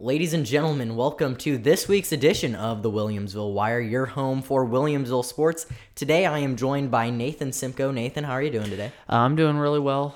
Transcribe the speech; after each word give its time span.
Ladies 0.00 0.32
and 0.32 0.46
gentlemen, 0.46 0.94
welcome 0.94 1.34
to 1.38 1.58
this 1.58 1.88
week's 1.88 2.12
edition 2.12 2.54
of 2.54 2.84
the 2.84 2.90
Williamsville 2.90 3.52
Wire, 3.52 3.80
your 3.80 4.06
home 4.06 4.42
for 4.42 4.64
Williamsville 4.64 5.24
sports. 5.24 5.66
Today 5.96 6.24
I 6.24 6.38
am 6.38 6.54
joined 6.54 6.92
by 6.92 7.10
Nathan 7.10 7.50
Simko. 7.50 7.92
Nathan, 7.92 8.22
how 8.22 8.34
are 8.34 8.42
you 8.42 8.52
doing 8.52 8.70
today? 8.70 8.92
I'm 9.08 9.34
doing 9.34 9.56
really 9.56 9.80
well. 9.80 10.14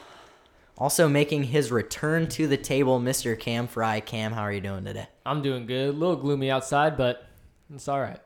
Also 0.79 1.09
making 1.09 1.43
his 1.43 1.73
return 1.73 2.29
to 2.29 2.47
the 2.47 2.57
table, 2.57 3.01
Mr. 3.01 3.37
Cam 3.37 3.67
Frye. 3.67 3.99
Cam, 3.99 4.31
how 4.31 4.43
are 4.43 4.53
you 4.53 4.61
doing 4.61 4.85
today? 4.85 5.09
I'm 5.27 5.43
doing 5.43 5.67
good. 5.67 5.89
A 5.89 5.99
little 5.99 6.15
gloomy 6.15 6.49
outside, 6.49 6.97
but 6.97 7.27
it's 7.75 7.89
all 7.89 8.01
right. 8.01 8.21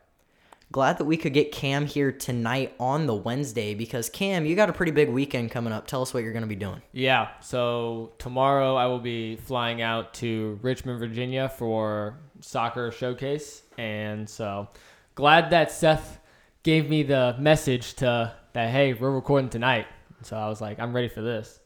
Glad 0.73 0.99
that 0.99 1.05
we 1.05 1.17
could 1.17 1.33
get 1.33 1.53
Cam 1.53 1.87
here 1.87 2.11
tonight 2.11 2.75
on 2.81 3.07
the 3.07 3.15
Wednesday 3.15 3.75
because 3.75 4.11
Cam, 4.11 4.45
you 4.45 4.57
got 4.57 4.69
a 4.69 4.73
pretty 4.73 4.93
big 4.93 5.09
weekend 5.09 5.51
coming 5.51 5.73
up. 5.73 5.87
Tell 5.87 6.03
us 6.03 6.13
what 6.13 6.25
you're 6.25 6.33
going 6.33 6.43
to 6.43 6.49
be 6.49 6.57
doing. 6.57 6.83
Yeah. 6.93 7.29
So 7.41 8.13
tomorrow 8.19 8.75
I 8.75 8.87
will 8.87 8.99
be 8.99 9.37
flying 9.37 9.81
out 9.81 10.13
to 10.15 10.59
Richmond, 10.63 10.99
Virginia 10.99 11.49
for 11.49 12.19
soccer 12.41 12.91
showcase, 12.91 13.63
and 13.79 14.29
so 14.29 14.69
glad 15.15 15.51
that 15.51 15.71
Seth 15.71 16.19
gave 16.65 16.91
me 16.91 17.05
the 17.05 17.37
message 17.39 17.95
to 17.95 18.35
that. 18.53 18.71
Hey, 18.71 18.93
we're 18.93 19.13
recording 19.13 19.49
tonight. 19.49 19.87
So 20.23 20.37
I 20.37 20.49
was 20.49 20.61
like, 20.61 20.81
I'm 20.81 20.93
ready 20.93 21.09
for 21.09 21.23
this. 21.23 21.61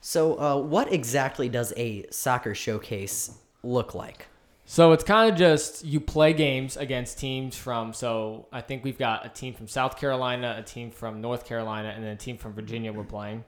So, 0.00 0.38
uh, 0.38 0.56
what 0.60 0.92
exactly 0.92 1.48
does 1.48 1.72
a 1.76 2.06
soccer 2.10 2.54
showcase 2.54 3.36
look 3.62 3.94
like? 3.94 4.26
So 4.70 4.92
it's 4.92 5.02
kind 5.02 5.32
of 5.32 5.38
just 5.38 5.82
you 5.82 5.98
play 5.98 6.34
games 6.34 6.76
against 6.76 7.18
teams 7.18 7.56
from. 7.56 7.94
So 7.94 8.48
I 8.52 8.60
think 8.60 8.84
we've 8.84 8.98
got 8.98 9.24
a 9.24 9.30
team 9.30 9.54
from 9.54 9.66
South 9.66 9.96
Carolina, 9.96 10.56
a 10.58 10.62
team 10.62 10.90
from 10.90 11.22
North 11.22 11.46
Carolina, 11.46 11.88
and 11.88 12.04
then 12.04 12.12
a 12.12 12.16
team 12.16 12.36
from 12.36 12.52
Virginia. 12.52 12.92
We're 12.92 13.02
playing, 13.02 13.44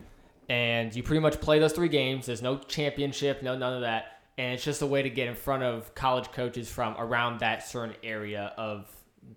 and 0.48 0.96
you 0.96 1.02
pretty 1.02 1.20
much 1.20 1.38
play 1.38 1.59
those 1.59 1.74
three 1.74 1.91
games. 1.91 2.24
There's 2.24 2.41
no 2.41 2.56
championship, 2.56 3.43
no 3.43 3.55
none 3.55 3.74
of 3.74 3.83
that, 3.83 4.23
and 4.38 4.55
it's 4.55 4.65
just 4.65 4.80
a 4.80 4.87
way 4.87 5.02
to 5.02 5.10
get 5.10 5.29
in 5.29 5.34
front 5.34 5.62
of 5.62 5.95
college 5.95 6.33
coaches 6.33 6.70
from 6.70 6.95
around 6.96 7.41
that 7.41 7.68
certain 7.68 7.96
area 8.02 8.55
of 8.57 8.88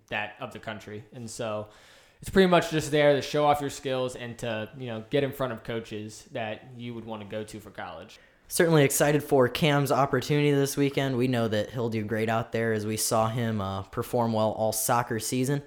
that 0.08 0.36
of 0.40 0.54
the 0.54 0.60
country. 0.60 1.04
And 1.12 1.28
so 1.28 1.68
it's 2.22 2.30
pretty 2.30 2.48
much 2.48 2.70
just 2.70 2.92
there 2.92 3.12
to 3.14 3.20
show 3.20 3.44
off 3.44 3.60
your 3.60 3.68
skills 3.68 4.16
and 4.16 4.38
to 4.38 4.70
you 4.78 4.86
know 4.86 5.04
get 5.10 5.22
in 5.22 5.32
front 5.32 5.52
of 5.52 5.62
coaches 5.64 6.30
that 6.32 6.64
you 6.78 6.94
would 6.94 7.04
want 7.04 7.20
to 7.20 7.28
go 7.28 7.44
to 7.44 7.60
for 7.60 7.68
college 7.68 8.18
certainly 8.48 8.84
excited 8.84 9.22
for 9.22 9.48
Cam's 9.48 9.92
opportunity 9.92 10.50
this 10.50 10.76
weekend. 10.76 11.16
We 11.16 11.28
know 11.28 11.48
that 11.48 11.70
he'll 11.70 11.88
do 11.88 12.04
great 12.04 12.28
out 12.28 12.52
there 12.52 12.72
as 12.72 12.86
we 12.86 12.96
saw 12.96 13.28
him 13.28 13.60
uh, 13.60 13.82
perform 13.82 14.32
well 14.32 14.52
all 14.52 14.72
soccer 14.72 15.18
season. 15.18 15.62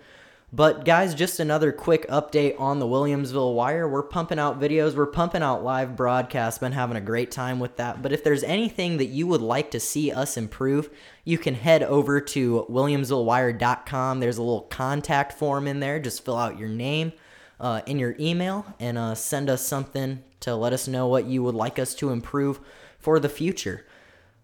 But 0.54 0.86
guys, 0.86 1.14
just 1.14 1.42
another 1.42 1.74
quick 1.74 2.08
update 2.08 2.58
on 2.58 2.80
the 2.80 2.86
Williamsville 2.86 3.54
Wire. 3.54 3.86
We're 3.86 4.02
pumping 4.02 4.40
out 4.40 4.62
videos, 4.62 4.96
we're 4.96 5.06
pumping 5.06 5.44
out 5.44 5.62
live 5.62 5.98
broadcasts, 5.98 6.60
been 6.60 6.72
having 6.72 6.96
a 6.96 7.02
great 7.02 7.32
time 7.32 7.60
with 7.60 7.76
that. 7.76 8.02
But 8.02 8.14
if 8.14 8.24
there's 8.24 8.44
anything 8.44 8.96
that 8.98 9.08
you 9.08 9.28
would 9.28 9.42
like 9.42 9.72
to 9.72 9.80
see 9.82 10.10
us 10.10 10.38
improve, 10.38 10.90
you 11.26 11.38
can 11.38 11.54
head 11.54 11.84
over 11.84 12.22
to 12.22 12.66
williamsvillewire.com. 12.70 14.22
There's 14.22 14.38
a 14.38 14.42
little 14.42 14.62
contact 14.62 15.34
form 15.34 15.68
in 15.68 15.82
there. 15.82 16.00
Just 16.00 16.24
fill 16.24 16.38
out 16.38 16.58
your 16.58 16.70
name 16.70 17.12
uh, 17.60 17.82
in 17.86 18.00
your 18.00 18.16
email 18.20 18.66
and 18.80 18.98
uh, 18.98 19.16
send 19.16 19.50
us 19.50 19.66
something 19.66 20.24
to 20.42 20.56
let 20.56 20.74
us 20.74 20.88
know 20.88 21.08
what 21.08 21.26
you 21.26 21.44
would 21.44 21.56
like 21.56 21.80
us 21.80 21.96
to 21.96 22.10
improve 22.10 22.60
for 23.00 23.20
the 23.20 23.30
future. 23.30 23.86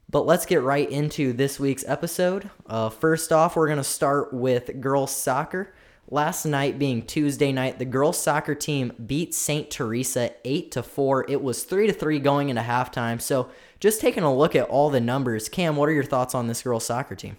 But 0.09 0.25
let's 0.25 0.45
get 0.45 0.61
right 0.61 0.89
into 0.89 1.33
this 1.33 1.59
week's 1.59 1.85
episode. 1.87 2.49
Uh, 2.67 2.89
first 2.89 3.31
off, 3.31 3.55
we're 3.55 3.67
going 3.67 3.77
to 3.77 3.83
start 3.83 4.33
with 4.33 4.79
girls 4.79 5.15
soccer. 5.15 5.73
Last 6.09 6.45
night 6.45 6.77
being 6.77 7.01
Tuesday 7.05 7.51
night, 7.51 7.79
the 7.79 7.85
girls 7.85 8.19
soccer 8.19 8.53
team 8.53 8.91
beat 9.03 9.33
St. 9.33 9.71
Teresa 9.71 10.31
8 10.45 10.71
to 10.73 10.83
4. 10.83 11.31
It 11.31 11.41
was 11.41 11.63
3 11.63 11.87
to 11.87 11.93
3 11.93 12.19
going 12.19 12.49
into 12.49 12.61
halftime. 12.61 13.21
So, 13.21 13.49
just 13.79 14.01
taking 14.01 14.23
a 14.23 14.33
look 14.33 14.55
at 14.55 14.69
all 14.69 14.89
the 14.89 15.01
numbers, 15.01 15.49
Cam, 15.49 15.75
what 15.75 15.89
are 15.89 15.93
your 15.93 16.03
thoughts 16.03 16.35
on 16.35 16.47
this 16.47 16.61
girls 16.61 16.85
soccer 16.85 17.15
team? 17.15 17.37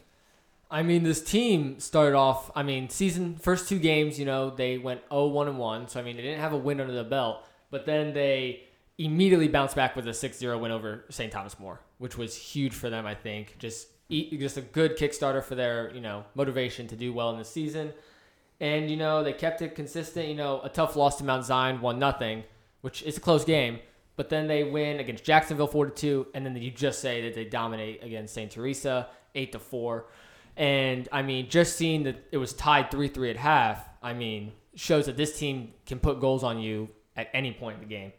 I 0.74 0.82
mean, 0.82 1.04
this 1.04 1.22
team 1.22 1.78
started 1.78 2.16
off, 2.16 2.50
I 2.56 2.64
mean, 2.64 2.88
season 2.88 3.36
first 3.36 3.68
two 3.68 3.78
games, 3.78 4.18
you 4.18 4.24
know, 4.24 4.50
they 4.50 4.76
went 4.76 5.08
0-1 5.08 5.46
and 5.46 5.56
1. 5.56 5.86
So 5.86 6.00
I 6.00 6.02
mean, 6.02 6.16
they 6.16 6.22
didn't 6.22 6.40
have 6.40 6.52
a 6.52 6.56
win 6.56 6.80
under 6.80 6.92
the 6.92 7.04
belt, 7.04 7.46
but 7.70 7.86
then 7.86 8.12
they 8.12 8.64
immediately 8.98 9.46
bounced 9.46 9.76
back 9.76 9.94
with 9.94 10.08
a 10.08 10.10
6-0 10.10 10.58
win 10.58 10.72
over 10.72 11.04
St. 11.10 11.32
Thomas 11.32 11.60
More, 11.60 11.78
which 11.98 12.18
was 12.18 12.34
huge 12.34 12.72
for 12.72 12.90
them, 12.90 13.06
I 13.06 13.14
think. 13.14 13.56
Just 13.60 13.86
just 14.10 14.56
a 14.56 14.62
good 14.62 14.98
kickstarter 14.98 15.44
for 15.44 15.54
their, 15.54 15.94
you 15.94 16.00
know, 16.00 16.24
motivation 16.34 16.88
to 16.88 16.96
do 16.96 17.12
well 17.12 17.30
in 17.30 17.38
the 17.38 17.44
season. 17.44 17.92
And 18.58 18.90
you 18.90 18.96
know, 18.96 19.22
they 19.22 19.32
kept 19.32 19.62
it 19.62 19.76
consistent, 19.76 20.26
you 20.26 20.34
know, 20.34 20.60
a 20.64 20.68
tough 20.68 20.96
loss 20.96 21.18
to 21.18 21.24
Mount 21.24 21.44
Zion, 21.44 21.82
one 21.82 22.00
nothing, 22.00 22.42
which 22.80 23.00
is 23.04 23.16
a 23.16 23.20
close 23.20 23.44
game, 23.44 23.78
but 24.16 24.28
then 24.28 24.48
they 24.48 24.64
win 24.64 24.98
against 24.98 25.22
Jacksonville 25.22 25.68
4 25.68 25.90
2 25.90 26.26
and 26.34 26.44
then 26.44 26.56
you 26.56 26.72
just 26.72 27.00
say 27.00 27.22
that 27.22 27.34
they 27.36 27.44
dominate 27.44 28.02
against 28.02 28.34
St. 28.34 28.50
Teresa 28.50 29.06
8 29.36 29.52
to 29.52 29.60
4. 29.60 30.06
And 30.56 31.08
I 31.10 31.22
mean, 31.22 31.48
just 31.48 31.76
seeing 31.76 32.04
that 32.04 32.16
it 32.30 32.36
was 32.38 32.52
tied 32.52 32.90
3 32.90 33.08
3 33.08 33.30
at 33.30 33.36
half, 33.36 33.84
I 34.02 34.12
mean, 34.12 34.52
shows 34.74 35.06
that 35.06 35.16
this 35.16 35.38
team 35.38 35.72
can 35.86 35.98
put 35.98 36.20
goals 36.20 36.44
on 36.44 36.60
you 36.60 36.88
at 37.16 37.28
any 37.32 37.52
point 37.52 37.76
in 37.76 37.80
the 37.80 37.88
game. 37.88 38.12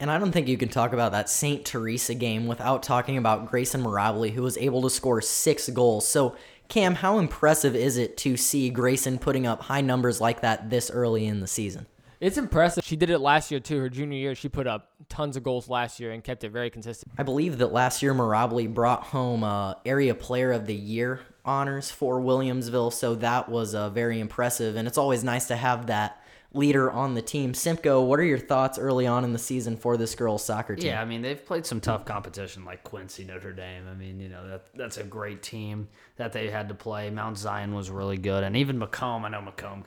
And 0.00 0.10
I 0.10 0.18
don't 0.18 0.32
think 0.32 0.48
you 0.48 0.56
can 0.56 0.68
talk 0.68 0.92
about 0.92 1.12
that 1.12 1.30
St. 1.30 1.64
Teresa 1.64 2.14
game 2.14 2.46
without 2.46 2.82
talking 2.82 3.16
about 3.16 3.50
Grayson 3.50 3.82
Mirabile, 3.82 4.32
who 4.32 4.42
was 4.42 4.58
able 4.58 4.82
to 4.82 4.90
score 4.90 5.20
six 5.20 5.68
goals. 5.70 6.06
So, 6.06 6.36
Cam, 6.68 6.96
how 6.96 7.18
impressive 7.18 7.76
is 7.76 7.96
it 7.96 8.16
to 8.18 8.36
see 8.36 8.70
Grayson 8.70 9.18
putting 9.18 9.46
up 9.46 9.62
high 9.62 9.82
numbers 9.82 10.20
like 10.20 10.40
that 10.40 10.68
this 10.68 10.90
early 10.90 11.26
in 11.26 11.40
the 11.40 11.46
season? 11.46 11.86
It's 12.20 12.38
impressive. 12.38 12.84
She 12.84 12.96
did 12.96 13.10
it 13.10 13.18
last 13.18 13.50
year 13.50 13.60
too. 13.60 13.78
Her 13.78 13.88
junior 13.88 14.18
year, 14.18 14.34
she 14.34 14.48
put 14.48 14.66
up 14.66 14.92
tons 15.08 15.36
of 15.36 15.42
goals 15.42 15.68
last 15.68 16.00
year 16.00 16.12
and 16.12 16.24
kept 16.24 16.42
it 16.42 16.50
very 16.50 16.70
consistent. 16.70 17.12
I 17.18 17.22
believe 17.22 17.58
that 17.58 17.72
last 17.72 18.02
year 18.02 18.14
Mirabile 18.14 18.72
brought 18.72 19.02
home 19.04 19.44
uh, 19.44 19.74
Area 19.84 20.14
Player 20.14 20.52
of 20.52 20.66
the 20.66 20.74
Year 20.74 21.20
honors 21.44 21.90
for 21.90 22.20
Williamsville, 22.20 22.92
so 22.92 23.14
that 23.16 23.48
was 23.48 23.74
uh, 23.74 23.90
very 23.90 24.20
impressive. 24.20 24.76
And 24.76 24.88
it's 24.88 24.98
always 24.98 25.22
nice 25.22 25.46
to 25.48 25.56
have 25.56 25.86
that 25.86 26.20
leader 26.54 26.90
on 26.90 27.14
the 27.14 27.22
team. 27.22 27.52
Simko, 27.52 28.06
what 28.06 28.18
are 28.20 28.24
your 28.24 28.38
thoughts 28.38 28.78
early 28.78 29.06
on 29.06 29.24
in 29.24 29.32
the 29.32 29.38
season 29.38 29.76
for 29.76 29.96
this 29.96 30.14
girls' 30.14 30.44
soccer 30.44 30.76
team? 30.76 30.86
Yeah, 30.86 31.02
I 31.02 31.04
mean 31.04 31.20
they've 31.20 31.44
played 31.44 31.66
some 31.66 31.80
tough 31.80 32.04
competition 32.04 32.64
like 32.64 32.84
Quincy, 32.84 33.24
Notre 33.24 33.52
Dame. 33.52 33.84
I 33.90 33.94
mean, 33.94 34.20
you 34.20 34.28
know 34.28 34.48
that 34.48 34.66
that's 34.74 34.96
a 34.96 35.04
great 35.04 35.42
team 35.42 35.88
that 36.16 36.32
they 36.32 36.48
had 36.48 36.68
to 36.68 36.74
play. 36.74 37.10
Mount 37.10 37.36
Zion 37.36 37.74
was 37.74 37.90
really 37.90 38.16
good, 38.16 38.44
and 38.44 38.56
even 38.56 38.78
Macomb. 38.78 39.24
I 39.24 39.28
know 39.28 39.42
Macomb. 39.42 39.84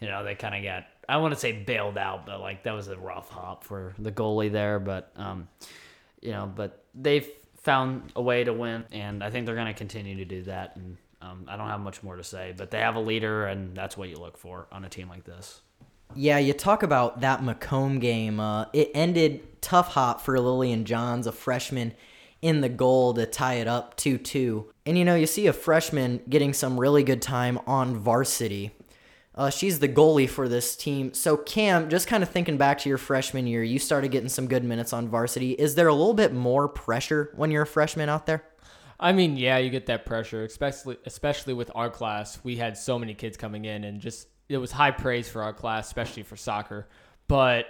You 0.00 0.08
know 0.08 0.24
they 0.24 0.34
kind 0.34 0.54
of 0.54 0.62
got 0.62 0.86
I 1.08 1.18
want 1.18 1.34
to 1.34 1.40
say 1.40 1.52
bailed 1.52 1.98
out, 1.98 2.26
but 2.26 2.40
like 2.40 2.64
that 2.64 2.72
was 2.72 2.88
a 2.88 2.96
rough 2.96 3.28
hop 3.28 3.64
for 3.64 3.94
the 3.98 4.12
goalie 4.12 4.50
there. 4.50 4.78
But 4.78 5.12
um, 5.16 5.48
you 6.20 6.32
know, 6.32 6.50
but 6.52 6.84
they've 6.94 7.28
found 7.58 8.12
a 8.16 8.22
way 8.22 8.44
to 8.44 8.52
win, 8.52 8.84
and 8.92 9.22
I 9.22 9.30
think 9.30 9.46
they're 9.46 9.54
going 9.54 9.66
to 9.66 9.74
continue 9.74 10.16
to 10.16 10.24
do 10.24 10.42
that. 10.44 10.76
And 10.76 10.96
um, 11.20 11.46
I 11.48 11.56
don't 11.56 11.68
have 11.68 11.80
much 11.80 12.02
more 12.02 12.16
to 12.16 12.24
say, 12.24 12.54
but 12.56 12.70
they 12.70 12.78
have 12.78 12.96
a 12.96 13.00
leader, 13.00 13.46
and 13.46 13.76
that's 13.76 13.96
what 13.96 14.08
you 14.08 14.16
look 14.16 14.36
for 14.36 14.66
on 14.72 14.84
a 14.84 14.88
team 14.88 15.08
like 15.08 15.24
this. 15.24 15.60
Yeah, 16.14 16.38
you 16.38 16.52
talk 16.52 16.82
about 16.82 17.20
that 17.20 17.42
Macomb 17.42 17.98
game. 17.98 18.40
Uh, 18.40 18.66
it 18.72 18.90
ended 18.94 19.60
tough 19.60 19.88
hop 19.88 20.20
for 20.20 20.38
Lillian 20.40 20.84
Johns, 20.84 21.26
a 21.26 21.32
freshman, 21.32 21.94
in 22.40 22.60
the 22.60 22.68
goal 22.68 23.14
to 23.14 23.26
tie 23.26 23.54
it 23.54 23.68
up 23.68 23.96
2 23.96 24.18
2. 24.18 24.70
And 24.86 24.96
you 24.96 25.04
know, 25.04 25.14
you 25.14 25.26
see 25.26 25.46
a 25.46 25.52
freshman 25.52 26.20
getting 26.28 26.52
some 26.52 26.78
really 26.78 27.02
good 27.02 27.20
time 27.20 27.58
on 27.66 27.96
varsity. 27.96 28.70
Uh, 29.38 29.48
she's 29.48 29.78
the 29.78 29.88
goalie 29.88 30.28
for 30.28 30.48
this 30.48 30.74
team. 30.74 31.14
So, 31.14 31.36
Cam, 31.36 31.88
just 31.88 32.08
kind 32.08 32.24
of 32.24 32.28
thinking 32.28 32.56
back 32.56 32.78
to 32.78 32.88
your 32.88 32.98
freshman 32.98 33.46
year, 33.46 33.62
you 33.62 33.78
started 33.78 34.10
getting 34.10 34.28
some 34.28 34.48
good 34.48 34.64
minutes 34.64 34.92
on 34.92 35.08
varsity. 35.08 35.52
Is 35.52 35.76
there 35.76 35.86
a 35.86 35.94
little 35.94 36.12
bit 36.12 36.34
more 36.34 36.68
pressure 36.68 37.30
when 37.36 37.52
you're 37.52 37.62
a 37.62 37.66
freshman 37.66 38.08
out 38.08 38.26
there? 38.26 38.42
I 38.98 39.12
mean, 39.12 39.36
yeah, 39.36 39.58
you 39.58 39.70
get 39.70 39.86
that 39.86 40.04
pressure, 40.04 40.42
especially 40.42 40.96
especially 41.06 41.54
with 41.54 41.70
our 41.76 41.88
class. 41.88 42.40
We 42.42 42.56
had 42.56 42.76
so 42.76 42.98
many 42.98 43.14
kids 43.14 43.36
coming 43.36 43.64
in, 43.64 43.84
and 43.84 44.00
just 44.00 44.26
it 44.48 44.56
was 44.56 44.72
high 44.72 44.90
praise 44.90 45.28
for 45.28 45.42
our 45.42 45.52
class, 45.52 45.86
especially 45.86 46.24
for 46.24 46.36
soccer. 46.36 46.88
But 47.28 47.66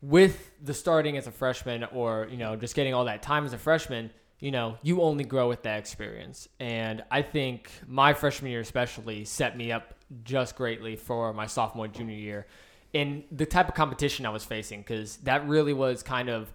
with 0.00 0.52
the 0.62 0.74
starting 0.74 1.16
as 1.16 1.26
a 1.26 1.32
freshman 1.32 1.84
or, 1.84 2.28
you 2.30 2.36
know, 2.36 2.54
just 2.54 2.76
getting 2.76 2.94
all 2.94 3.06
that 3.06 3.20
time 3.20 3.44
as 3.44 3.52
a 3.52 3.58
freshman, 3.58 4.10
you 4.38 4.52
know, 4.52 4.78
you 4.82 5.02
only 5.02 5.24
grow 5.24 5.48
with 5.48 5.62
that 5.64 5.78
experience. 5.80 6.48
And 6.60 7.02
I 7.10 7.22
think 7.22 7.70
my 7.86 8.14
freshman 8.14 8.52
year 8.52 8.60
especially 8.60 9.24
set 9.24 9.56
me 9.56 9.72
up 9.72 9.94
just 10.24 10.56
greatly 10.56 10.96
for 10.96 11.32
my 11.32 11.46
sophomore 11.46 11.88
junior 11.88 12.16
year 12.16 12.46
in 12.92 13.24
the 13.30 13.46
type 13.46 13.68
of 13.68 13.74
competition 13.74 14.26
I 14.26 14.30
was 14.30 14.44
facing 14.44 14.80
because 14.80 15.18
that 15.18 15.46
really 15.48 15.72
was 15.72 16.02
kind 16.02 16.28
of 16.28 16.52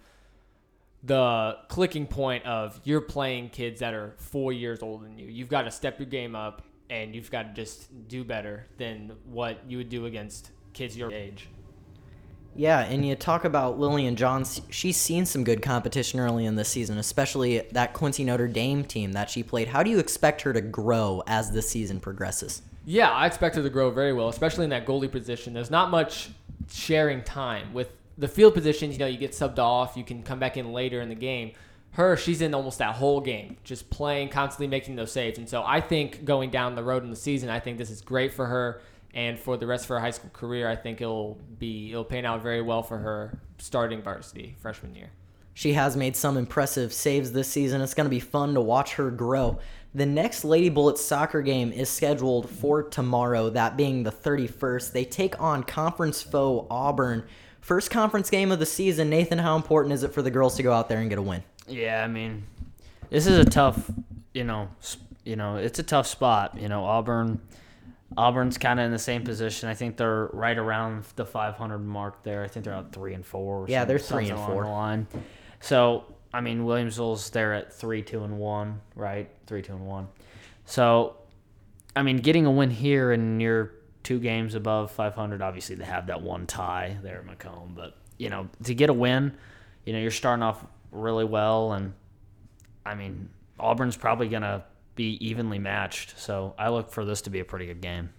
the 1.02 1.56
clicking 1.68 2.06
point 2.06 2.44
of 2.44 2.80
you're 2.84 3.00
playing 3.00 3.50
kids 3.50 3.80
that 3.80 3.94
are 3.94 4.14
four 4.18 4.52
years 4.52 4.82
older 4.82 5.04
than 5.04 5.18
you. 5.18 5.26
You've 5.26 5.48
got 5.48 5.62
to 5.62 5.70
step 5.70 5.98
your 5.98 6.08
game 6.08 6.34
up 6.34 6.62
and 6.90 7.14
you've 7.14 7.30
got 7.30 7.54
to 7.54 7.62
just 7.62 8.08
do 8.08 8.24
better 8.24 8.66
than 8.76 9.12
what 9.24 9.60
you 9.68 9.78
would 9.78 9.88
do 9.88 10.06
against 10.06 10.50
kids 10.72 10.96
your 10.96 11.12
age. 11.12 11.48
Yeah, 12.56 12.80
and 12.80 13.06
you 13.06 13.14
talk 13.14 13.44
about 13.44 13.78
Lillian 13.78 14.16
Johns. 14.16 14.62
She's 14.70 14.96
seen 14.96 15.26
some 15.26 15.44
good 15.44 15.60
competition 15.60 16.18
early 16.20 16.46
in 16.46 16.56
the 16.56 16.64
season, 16.64 16.96
especially 16.96 17.60
that 17.72 17.92
Quincy 17.92 18.24
Notre 18.24 18.48
Dame 18.48 18.82
team 18.82 19.12
that 19.12 19.28
she 19.28 19.42
played. 19.42 19.68
How 19.68 19.82
do 19.82 19.90
you 19.90 19.98
expect 19.98 20.40
her 20.42 20.54
to 20.54 20.62
grow 20.62 21.22
as 21.26 21.50
the 21.50 21.60
season 21.60 22.00
progresses? 22.00 22.62
Yeah, 22.86 23.10
I 23.10 23.26
expect 23.26 23.56
her 23.56 23.62
to 23.62 23.68
grow 23.68 23.90
very 23.90 24.14
well, 24.14 24.28
especially 24.28 24.64
in 24.64 24.70
that 24.70 24.86
goalie 24.86 25.10
position. 25.10 25.52
There's 25.52 25.70
not 25.70 25.90
much 25.90 26.30
sharing 26.70 27.22
time 27.22 27.74
with 27.74 27.90
the 28.16 28.28
field 28.28 28.54
positions. 28.54 28.94
You 28.94 29.00
know, 29.00 29.06
you 29.06 29.18
get 29.18 29.32
subbed 29.32 29.58
off, 29.58 29.94
you 29.94 30.04
can 30.04 30.22
come 30.22 30.38
back 30.38 30.56
in 30.56 30.72
later 30.72 31.02
in 31.02 31.10
the 31.10 31.14
game. 31.14 31.52
her, 31.96 32.16
she's 32.16 32.42
in 32.42 32.54
almost 32.54 32.78
that 32.78 32.94
whole 32.94 33.20
game, 33.20 33.56
just 33.64 33.88
playing, 33.88 34.28
constantly 34.28 34.66
making 34.66 34.96
those 34.96 35.10
saves. 35.10 35.38
And 35.38 35.48
so 35.48 35.62
I 35.64 35.80
think 35.80 36.24
going 36.24 36.50
down 36.50 36.74
the 36.74 36.82
road 36.82 37.02
in 37.02 37.10
the 37.10 37.16
season, 37.16 37.48
I 37.48 37.58
think 37.58 37.78
this 37.78 37.90
is 37.90 38.02
great 38.02 38.34
for 38.34 38.46
her. 38.46 38.82
And 39.16 39.38
for 39.38 39.56
the 39.56 39.66
rest 39.66 39.84
of 39.84 39.88
her 39.88 39.98
high 39.98 40.10
school 40.10 40.30
career, 40.34 40.68
I 40.68 40.76
think 40.76 41.00
it'll 41.00 41.38
be 41.58 41.90
it'll 41.90 42.04
pan 42.04 42.26
out 42.26 42.42
very 42.42 42.60
well 42.60 42.82
for 42.82 42.98
her 42.98 43.40
starting 43.58 44.02
varsity 44.02 44.54
freshman 44.60 44.94
year. 44.94 45.10
She 45.54 45.72
has 45.72 45.96
made 45.96 46.14
some 46.14 46.36
impressive 46.36 46.92
saves 46.92 47.32
this 47.32 47.48
season. 47.48 47.80
It's 47.80 47.94
going 47.94 48.04
to 48.04 48.10
be 48.10 48.20
fun 48.20 48.52
to 48.52 48.60
watch 48.60 48.92
her 48.96 49.10
grow. 49.10 49.58
The 49.94 50.04
next 50.04 50.44
Lady 50.44 50.68
Bullets 50.68 51.02
soccer 51.02 51.40
game 51.40 51.72
is 51.72 51.88
scheduled 51.88 52.50
for 52.50 52.82
tomorrow, 52.82 53.48
that 53.48 53.74
being 53.78 54.02
the 54.02 54.12
31st. 54.12 54.92
They 54.92 55.06
take 55.06 55.40
on 55.40 55.62
conference 55.62 56.20
foe 56.20 56.66
Auburn. 56.70 57.24
First 57.62 57.90
conference 57.90 58.28
game 58.28 58.52
of 58.52 58.58
the 58.58 58.66
season. 58.66 59.08
Nathan, 59.08 59.38
how 59.38 59.56
important 59.56 59.94
is 59.94 60.02
it 60.02 60.12
for 60.12 60.20
the 60.20 60.30
girls 60.30 60.56
to 60.56 60.62
go 60.62 60.74
out 60.74 60.90
there 60.90 60.98
and 60.98 61.08
get 61.08 61.18
a 61.18 61.22
win? 61.22 61.42
Yeah, 61.66 62.04
I 62.04 62.06
mean, 62.06 62.44
this 63.08 63.26
is 63.26 63.38
a 63.38 63.48
tough, 63.48 63.90
you 64.34 64.44
know, 64.44 64.68
you 65.24 65.36
know, 65.36 65.56
it's 65.56 65.78
a 65.78 65.82
tough 65.82 66.06
spot. 66.06 66.60
You 66.60 66.68
know, 66.68 66.84
Auburn, 66.84 67.40
Auburn's 68.16 68.58
kind 68.58 68.78
of 68.78 68.86
in 68.86 68.92
the 68.92 68.98
same 68.98 69.24
position. 69.24 69.68
I 69.68 69.74
think 69.74 69.96
they're 69.96 70.26
right 70.32 70.56
around 70.56 71.04
the 71.16 71.26
500 71.26 71.78
mark 71.78 72.22
there. 72.22 72.44
I 72.44 72.48
think 72.48 72.64
they're 72.64 72.74
at 72.74 72.92
three 72.92 73.14
and 73.14 73.24
four. 73.24 73.66
yeah, 73.68 73.84
they're 73.84 73.98
three 73.98 74.28
and 74.28 74.38
four. 74.38 74.64
Line. 74.64 75.06
So 75.60 76.04
I 76.36 76.42
mean, 76.42 76.64
Williamsville's 76.66 77.30
there 77.30 77.54
at 77.54 77.72
three, 77.72 78.02
two, 78.02 78.22
and 78.22 78.38
one, 78.38 78.82
right? 78.94 79.30
Three, 79.46 79.62
two, 79.62 79.72
and 79.72 79.86
one. 79.86 80.08
So, 80.66 81.16
I 81.96 82.02
mean, 82.02 82.18
getting 82.18 82.44
a 82.44 82.50
win 82.50 82.68
here 82.68 83.12
and 83.12 83.40
you're 83.40 83.72
two 84.02 84.18
games 84.18 84.54
above 84.54 84.90
500. 84.90 85.40
Obviously, 85.40 85.76
they 85.76 85.86
have 85.86 86.08
that 86.08 86.20
one 86.20 86.46
tie 86.46 86.98
there 87.02 87.20
at 87.20 87.24
Macomb, 87.24 87.72
but 87.74 87.96
you 88.18 88.28
know, 88.28 88.50
to 88.64 88.74
get 88.74 88.90
a 88.90 88.92
win, 88.92 89.34
you 89.86 89.94
know, 89.94 89.98
you're 89.98 90.10
starting 90.10 90.42
off 90.42 90.62
really 90.92 91.24
well. 91.24 91.72
And 91.72 91.94
I 92.84 92.94
mean, 92.94 93.30
Auburn's 93.58 93.96
probably 93.96 94.28
going 94.28 94.42
to 94.42 94.62
be 94.96 95.24
evenly 95.24 95.58
matched. 95.58 96.18
So 96.18 96.54
I 96.58 96.70
look 96.70 96.90
for 96.90 97.04
this 97.04 97.22
to 97.22 97.30
be 97.30 97.40
a 97.40 97.44
pretty 97.44 97.66
good 97.66 97.80
game. 97.80 98.10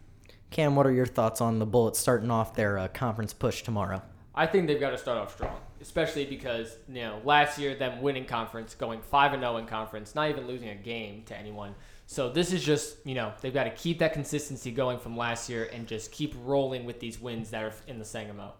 Cam, 0.50 0.76
what 0.76 0.88
are 0.88 0.92
your 0.92 1.06
thoughts 1.06 1.42
on 1.42 1.60
the 1.60 1.66
Bullets 1.66 2.00
starting 2.00 2.32
off 2.32 2.56
their 2.56 2.78
uh, 2.78 2.88
conference 2.88 3.34
push 3.34 3.64
tomorrow? 3.64 4.02
I 4.34 4.46
think 4.46 4.68
they've 4.68 4.80
got 4.80 4.92
to 4.92 4.98
start 4.98 5.18
off 5.18 5.34
strong, 5.34 5.58
especially 5.82 6.24
because 6.24 6.78
you 6.88 7.02
know 7.02 7.20
last 7.26 7.58
year 7.58 7.76
them 7.76 8.02
winning 8.02 8.26
conference, 8.26 8.76
going 8.76 9.02
five 9.02 9.34
and 9.34 9.42
zero 9.42 9.56
oh 9.56 9.58
in 9.58 9.66
conference, 9.66 10.16
not 10.16 10.30
even 10.30 10.48
losing 10.48 10.70
a 10.70 10.76
game 10.76 11.24
to 11.24 11.36
anyone. 11.36 11.74
So 12.06 12.32
this 12.32 12.54
is 12.54 12.64
just 12.64 13.06
you 13.06 13.16
know 13.16 13.34
they've 13.42 13.54
got 13.54 13.64
to 13.64 13.72
keep 13.72 14.00
that 14.00 14.14
consistency 14.14 14.72
going 14.72 15.00
from 15.00 15.18
last 15.18 15.50
year 15.50 15.70
and 15.74 15.88
just 15.88 16.12
keep 16.12 16.36
rolling 16.44 16.86
with 16.86 17.00
these 17.00 17.20
wins 17.20 17.50
that 17.50 17.64
are 17.64 17.74
in 17.88 17.98
the 17.98 18.06
Sangamo. 18.06 18.54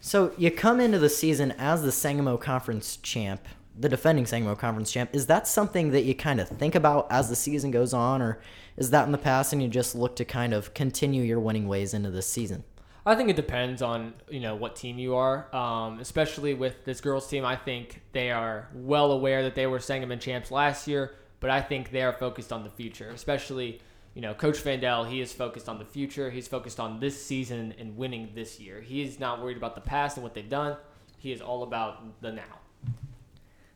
So 0.00 0.32
you 0.38 0.52
come 0.52 0.78
into 0.80 1.00
the 1.00 1.08
season 1.08 1.52
as 1.58 1.82
the 1.82 1.90
Sangamo 1.90 2.36
Conference 2.36 2.98
champ, 2.98 3.44
the 3.78 3.88
defending 3.88 4.26
Sangamo 4.26 4.54
Conference 4.56 4.90
champ. 4.90 5.10
Is 5.12 5.26
that 5.26 5.46
something 5.46 5.90
that 5.92 6.04
you 6.04 6.14
kind 6.14 6.40
of 6.40 6.48
think 6.48 6.74
about 6.74 7.06
as 7.10 7.28
the 7.28 7.36
season 7.36 7.70
goes 7.70 7.94
on, 7.94 8.20
or 8.20 8.40
is 8.76 8.90
that 8.90 9.06
in 9.06 9.12
the 9.12 9.18
past 9.18 9.52
and 9.52 9.62
you 9.62 9.68
just 9.68 9.94
look 9.94 10.16
to 10.16 10.24
kind 10.24 10.52
of 10.52 10.74
continue 10.74 11.22
your 11.22 11.40
winning 11.40 11.68
ways 11.68 11.94
into 11.94 12.10
this 12.10 12.26
season? 12.26 12.64
I 13.06 13.14
think 13.14 13.30
it 13.30 13.36
depends 13.36 13.80
on 13.80 14.14
you 14.28 14.40
know 14.40 14.54
what 14.54 14.76
team 14.76 14.98
you 14.98 15.14
are, 15.14 15.54
um, 15.54 16.00
especially 16.00 16.54
with 16.54 16.84
this 16.84 17.00
girls 17.00 17.28
team. 17.28 17.44
I 17.44 17.56
think 17.56 18.02
they 18.12 18.30
are 18.30 18.68
well 18.74 19.12
aware 19.12 19.42
that 19.44 19.54
they 19.54 19.66
were 19.66 19.78
Sangamon 19.78 20.18
champs 20.18 20.50
last 20.50 20.86
year, 20.88 21.14
but 21.40 21.50
I 21.50 21.62
think 21.62 21.90
they 21.90 22.02
are 22.02 22.12
focused 22.12 22.52
on 22.52 22.64
the 22.64 22.70
future, 22.70 23.08
especially 23.10 23.80
you 24.14 24.22
know, 24.22 24.34
Coach 24.34 24.64
Vandell, 24.64 25.08
he 25.08 25.20
is 25.20 25.32
focused 25.32 25.68
on 25.68 25.78
the 25.78 25.84
future. 25.84 26.28
He's 26.28 26.48
focused 26.48 26.80
on 26.80 26.98
this 26.98 27.24
season 27.24 27.72
and 27.78 27.96
winning 27.96 28.32
this 28.34 28.58
year. 28.58 28.80
He 28.80 29.02
is 29.02 29.20
not 29.20 29.40
worried 29.40 29.56
about 29.56 29.76
the 29.76 29.80
past 29.80 30.16
and 30.16 30.24
what 30.24 30.34
they've 30.34 30.48
done. 30.48 30.76
He 31.18 31.30
is 31.30 31.40
all 31.40 31.62
about 31.62 32.20
the 32.20 32.32
now. 32.32 32.58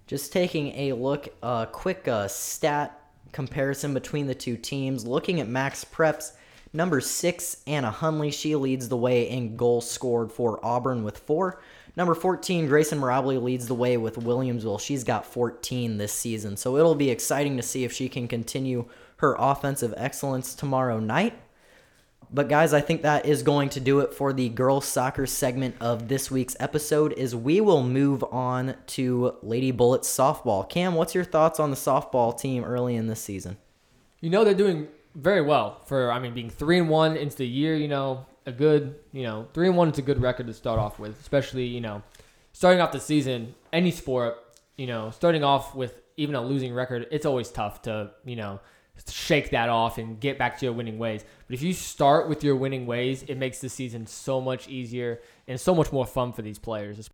Just 0.06 0.32
taking 0.32 0.68
a 0.76 0.92
look, 0.92 1.28
a 1.42 1.46
uh, 1.46 1.66
quick 1.66 2.06
uh, 2.08 2.28
stat 2.28 2.98
comparison 3.32 3.94
between 3.94 4.26
the 4.26 4.34
two 4.34 4.56
teams. 4.56 5.06
Looking 5.06 5.40
at 5.40 5.48
Max 5.48 5.84
Preps, 5.84 6.32
number 6.72 7.00
six, 7.00 7.62
Anna 7.66 7.90
Hunley, 7.90 8.32
she 8.32 8.54
leads 8.56 8.88
the 8.88 8.96
way 8.96 9.28
in 9.28 9.56
goals 9.56 9.90
scored 9.90 10.30
for 10.32 10.64
Auburn 10.64 11.02
with 11.04 11.18
four. 11.18 11.62
Number 11.94 12.14
14, 12.14 12.68
Grayson 12.68 12.98
Mirabile 12.98 13.42
leads 13.42 13.68
the 13.68 13.74
way 13.74 13.98
with 13.98 14.16
Williamsville. 14.16 14.80
She's 14.80 15.04
got 15.04 15.26
14 15.26 15.98
this 15.98 16.12
season. 16.12 16.56
So 16.56 16.78
it'll 16.78 16.94
be 16.94 17.10
exciting 17.10 17.56
to 17.58 17.62
see 17.62 17.84
if 17.84 17.92
she 17.92 18.08
can 18.08 18.28
continue 18.28 18.86
her 19.16 19.36
offensive 19.38 19.92
excellence 19.96 20.54
tomorrow 20.54 20.98
night. 20.98 21.34
But 22.34 22.48
guys, 22.48 22.72
I 22.72 22.80
think 22.80 23.02
that 23.02 23.26
is 23.26 23.42
going 23.42 23.68
to 23.70 23.80
do 23.80 24.00
it 24.00 24.14
for 24.14 24.32
the 24.32 24.48
girls 24.48 24.86
soccer 24.86 25.26
segment 25.26 25.76
of 25.80 26.08
this 26.08 26.30
week's 26.30 26.56
episode. 26.58 27.12
Is 27.12 27.36
we 27.36 27.60
will 27.60 27.82
move 27.82 28.24
on 28.32 28.76
to 28.88 29.36
Lady 29.42 29.70
Bullets 29.70 30.08
softball. 30.08 30.66
Cam, 30.66 30.94
what's 30.94 31.14
your 31.14 31.24
thoughts 31.24 31.60
on 31.60 31.70
the 31.70 31.76
softball 31.76 32.38
team 32.38 32.64
early 32.64 32.96
in 32.96 33.06
this 33.06 33.20
season? 33.20 33.58
You 34.20 34.30
know 34.30 34.44
they're 34.44 34.54
doing 34.54 34.88
very 35.14 35.42
well 35.42 35.82
for 35.84 36.10
I 36.10 36.18
mean 36.18 36.32
being 36.32 36.48
three 36.48 36.78
and 36.78 36.88
one 36.88 37.16
into 37.16 37.36
the 37.36 37.46
year. 37.46 37.76
You 37.76 37.88
know 37.88 38.24
a 38.46 38.52
good 38.52 38.94
you 39.12 39.24
know 39.24 39.46
three 39.52 39.68
and 39.68 39.76
one 39.76 39.90
is 39.90 39.98
a 39.98 40.02
good 40.02 40.22
record 40.22 40.46
to 40.46 40.54
start 40.54 40.78
off 40.78 40.98
with, 40.98 41.20
especially 41.20 41.66
you 41.66 41.82
know 41.82 42.02
starting 42.52 42.80
off 42.80 42.92
the 42.92 43.00
season. 43.00 43.54
Any 43.74 43.90
sport, 43.90 44.36
you 44.76 44.86
know, 44.86 45.10
starting 45.10 45.44
off 45.44 45.74
with 45.74 46.00
even 46.16 46.34
a 46.34 46.40
losing 46.40 46.72
record, 46.72 47.06
it's 47.10 47.26
always 47.26 47.50
tough 47.50 47.82
to 47.82 48.12
you 48.24 48.36
know 48.36 48.60
shake 49.08 49.50
that 49.50 49.68
off 49.68 49.98
and 49.98 50.20
get 50.20 50.38
back 50.38 50.58
to 50.58 50.66
your 50.66 50.74
winning 50.74 50.98
ways. 50.98 51.24
But 51.46 51.54
if 51.54 51.62
you 51.62 51.72
start 51.72 52.28
with 52.28 52.44
your 52.44 52.56
winning 52.56 52.86
ways, 52.86 53.22
it 53.24 53.36
makes 53.36 53.60
the 53.60 53.68
season 53.68 54.06
so 54.06 54.40
much 54.40 54.68
easier 54.68 55.20
and 55.48 55.58
so 55.60 55.74
much 55.74 55.92
more 55.92 56.06
fun 56.06 56.32
for 56.32 56.42
these 56.42 56.58
players. 56.58 57.08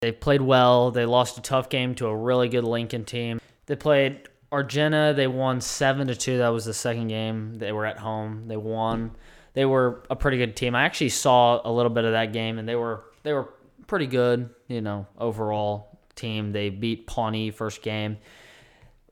They 0.00 0.12
played 0.12 0.42
well. 0.42 0.90
They 0.90 1.06
lost 1.06 1.38
a 1.38 1.42
tough 1.42 1.68
game 1.68 1.94
to 1.96 2.06
a 2.06 2.16
really 2.16 2.48
good 2.48 2.64
Lincoln 2.64 3.04
team. 3.04 3.40
They 3.66 3.76
played 3.76 4.28
Argenta. 4.52 5.14
They 5.16 5.26
won 5.26 5.60
seven 5.60 6.06
to 6.08 6.14
two. 6.14 6.38
That 6.38 6.48
was 6.48 6.64
the 6.64 6.74
second 6.74 7.08
game. 7.08 7.58
They 7.58 7.72
were 7.72 7.86
at 7.86 7.98
home. 7.98 8.46
They 8.46 8.56
won. 8.56 9.12
They 9.54 9.64
were 9.64 10.04
a 10.10 10.16
pretty 10.16 10.36
good 10.36 10.56
team. 10.56 10.74
I 10.74 10.82
actually 10.82 11.08
saw 11.10 11.60
a 11.64 11.72
little 11.72 11.90
bit 11.90 12.04
of 12.04 12.12
that 12.12 12.32
game, 12.32 12.58
and 12.58 12.68
they 12.68 12.74
were 12.74 13.04
they 13.22 13.32
were 13.32 13.48
pretty 13.86 14.06
good. 14.06 14.50
You 14.68 14.80
know, 14.80 15.06
overall 15.18 15.98
team. 16.14 16.52
They 16.52 16.68
beat 16.68 17.06
Pawnee 17.06 17.50
first 17.50 17.82
game. 17.82 18.18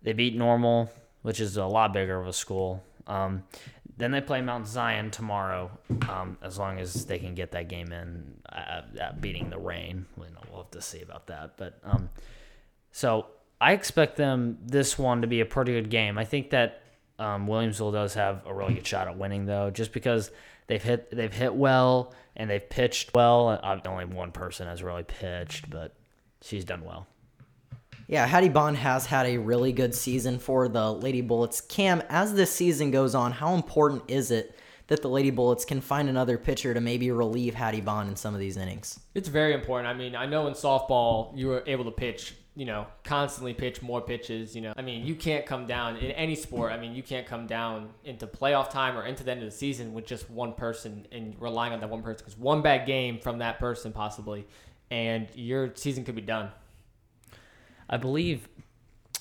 They 0.02 0.12
beat 0.12 0.36
Normal 0.36 0.90
which 1.22 1.40
is 1.40 1.56
a 1.56 1.66
lot 1.66 1.92
bigger 1.92 2.20
of 2.20 2.26
a 2.26 2.32
school. 2.32 2.82
Um, 3.06 3.44
then 3.96 4.10
they 4.10 4.20
play 4.20 4.40
Mount 4.40 4.66
Zion 4.66 5.10
tomorrow, 5.10 5.70
um, 6.08 6.38
as 6.42 6.58
long 6.58 6.78
as 6.78 7.06
they 7.06 7.18
can 7.18 7.34
get 7.34 7.52
that 7.52 7.68
game 7.68 7.92
in, 7.92 8.34
uh, 8.50 8.82
uh, 9.00 9.12
beating 9.20 9.50
the 9.50 9.58
rain. 9.58 10.06
We'll 10.16 10.62
have 10.62 10.70
to 10.72 10.82
see 10.82 11.02
about 11.02 11.26
that. 11.28 11.56
But 11.56 11.78
um, 11.84 12.10
so 12.90 13.26
I 13.60 13.72
expect 13.72 14.16
them 14.16 14.58
this 14.64 14.98
one 14.98 15.22
to 15.22 15.26
be 15.26 15.40
a 15.40 15.46
pretty 15.46 15.72
good 15.72 15.90
game. 15.90 16.18
I 16.18 16.24
think 16.24 16.50
that 16.50 16.82
um, 17.18 17.46
Williamsville 17.46 17.92
does 17.92 18.14
have 18.14 18.42
a 18.46 18.52
really 18.52 18.74
good 18.74 18.86
shot 18.86 19.08
at 19.08 19.16
winning, 19.16 19.46
though, 19.46 19.70
just 19.70 19.92
because 19.92 20.30
they've 20.66 20.82
hit 20.82 21.10
they've 21.10 21.32
hit 21.32 21.54
well 21.54 22.12
and 22.36 22.50
they've 22.50 22.68
pitched 22.68 23.14
well. 23.14 23.48
Uh, 23.48 23.80
only 23.86 24.04
one 24.04 24.32
person 24.32 24.66
has 24.66 24.82
really 24.82 25.04
pitched, 25.04 25.70
but 25.70 25.94
she's 26.40 26.64
done 26.64 26.84
well. 26.84 27.06
Yeah, 28.08 28.26
Hattie 28.26 28.48
Bond 28.48 28.76
has 28.76 29.06
had 29.06 29.26
a 29.26 29.38
really 29.38 29.72
good 29.72 29.94
season 29.94 30.38
for 30.38 30.68
the 30.68 30.92
Lady 30.92 31.20
Bullets. 31.20 31.60
Cam, 31.60 32.02
as 32.08 32.34
this 32.34 32.52
season 32.52 32.90
goes 32.90 33.14
on, 33.14 33.32
how 33.32 33.54
important 33.54 34.04
is 34.08 34.30
it 34.30 34.56
that 34.88 35.00
the 35.00 35.08
Lady 35.08 35.30
Bullets 35.30 35.64
can 35.64 35.80
find 35.80 36.08
another 36.08 36.36
pitcher 36.36 36.74
to 36.74 36.80
maybe 36.80 37.10
relieve 37.10 37.54
Hattie 37.54 37.80
Bond 37.80 38.08
in 38.10 38.16
some 38.16 38.34
of 38.34 38.40
these 38.40 38.56
innings? 38.56 39.00
It's 39.14 39.28
very 39.28 39.54
important. 39.54 39.88
I 39.88 39.94
mean, 39.94 40.14
I 40.14 40.26
know 40.26 40.46
in 40.46 40.54
softball 40.54 41.36
you 41.36 41.46
were 41.46 41.62
able 41.66 41.84
to 41.84 41.90
pitch, 41.90 42.34
you 42.54 42.66
know, 42.66 42.86
constantly 43.04 43.54
pitch 43.54 43.80
more 43.80 44.00
pitches. 44.00 44.54
You 44.54 44.62
know, 44.62 44.74
I 44.76 44.82
mean, 44.82 45.06
you 45.06 45.14
can't 45.14 45.46
come 45.46 45.66
down 45.66 45.96
in 45.96 46.10
any 46.10 46.34
sport. 46.34 46.72
I 46.72 46.78
mean, 46.78 46.94
you 46.94 47.02
can't 47.02 47.26
come 47.26 47.46
down 47.46 47.90
into 48.04 48.26
playoff 48.26 48.70
time 48.70 48.98
or 48.98 49.06
into 49.06 49.24
the 49.24 49.30
end 49.30 49.42
of 49.42 49.50
the 49.50 49.56
season 49.56 49.94
with 49.94 50.04
just 50.04 50.28
one 50.28 50.52
person 50.52 51.06
and 51.12 51.34
relying 51.40 51.72
on 51.72 51.80
that 51.80 51.88
one 51.88 52.02
person 52.02 52.18
because 52.18 52.38
one 52.38 52.60
bad 52.60 52.86
game 52.86 53.18
from 53.18 53.38
that 53.38 53.58
person 53.58 53.92
possibly, 53.92 54.46
and 54.90 55.28
your 55.34 55.70
season 55.74 56.04
could 56.04 56.16
be 56.16 56.20
done. 56.20 56.50
I 57.92 57.98
believe 57.98 58.48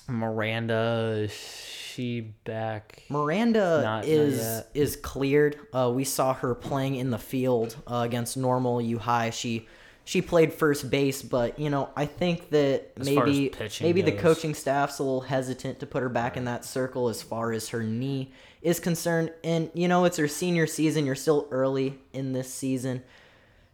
Miranda 0.08 1.28
she 1.28 2.32
back? 2.44 3.02
Miranda 3.10 3.82
not, 3.82 4.04
is 4.06 4.42
not 4.42 4.66
is 4.72 4.96
cleared. 4.96 5.58
Uh, 5.74 5.92
we 5.94 6.04
saw 6.04 6.32
her 6.32 6.54
playing 6.54 6.96
in 6.96 7.10
the 7.10 7.18
field 7.18 7.76
uh, 7.86 7.96
against 7.96 8.38
normal 8.38 8.80
U 8.80 8.98
High. 8.98 9.28
She 9.28 9.68
she 10.04 10.22
played 10.22 10.54
first 10.54 10.90
base, 10.90 11.20
but 11.20 11.58
you 11.58 11.68
know 11.68 11.90
I 11.94 12.06
think 12.06 12.48
that 12.48 12.92
as 12.98 13.04
maybe 13.04 13.52
maybe 13.82 14.00
goes. 14.00 14.10
the 14.10 14.16
coaching 14.16 14.54
staff's 14.54 14.98
a 15.00 15.02
little 15.02 15.20
hesitant 15.20 15.80
to 15.80 15.86
put 15.86 16.02
her 16.02 16.08
back 16.08 16.38
in 16.38 16.46
that 16.46 16.64
circle 16.64 17.10
as 17.10 17.22
far 17.22 17.52
as 17.52 17.68
her 17.68 17.82
knee 17.82 18.32
is 18.62 18.80
concerned. 18.80 19.32
And 19.44 19.70
you 19.74 19.86
know 19.86 20.06
it's 20.06 20.16
her 20.16 20.28
senior 20.28 20.66
season. 20.66 21.04
You're 21.04 21.14
still 21.14 21.46
early 21.50 21.98
in 22.14 22.32
this 22.32 22.52
season. 22.52 23.02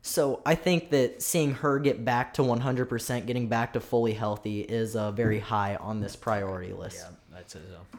So 0.09 0.41
I 0.47 0.55
think 0.55 0.89
that 0.91 1.21
seeing 1.21 1.53
her 1.57 1.79
get 1.79 2.03
back 2.03 2.33
to 2.35 2.43
100%, 2.43 3.27
getting 3.27 3.47
back 3.47 3.75
to 3.75 3.81
fully 3.81 4.15
healthy, 4.15 4.63
is 4.63 4.97
uh, 4.97 5.11
very 5.11 5.39
high 5.39 5.77
on 5.77 6.01
this 6.01 6.17
priority 6.17 6.73
list. 6.73 7.05
Yeah, 7.05 7.39
I'd 7.39 7.51
say 7.51 7.61
so. 7.71 7.99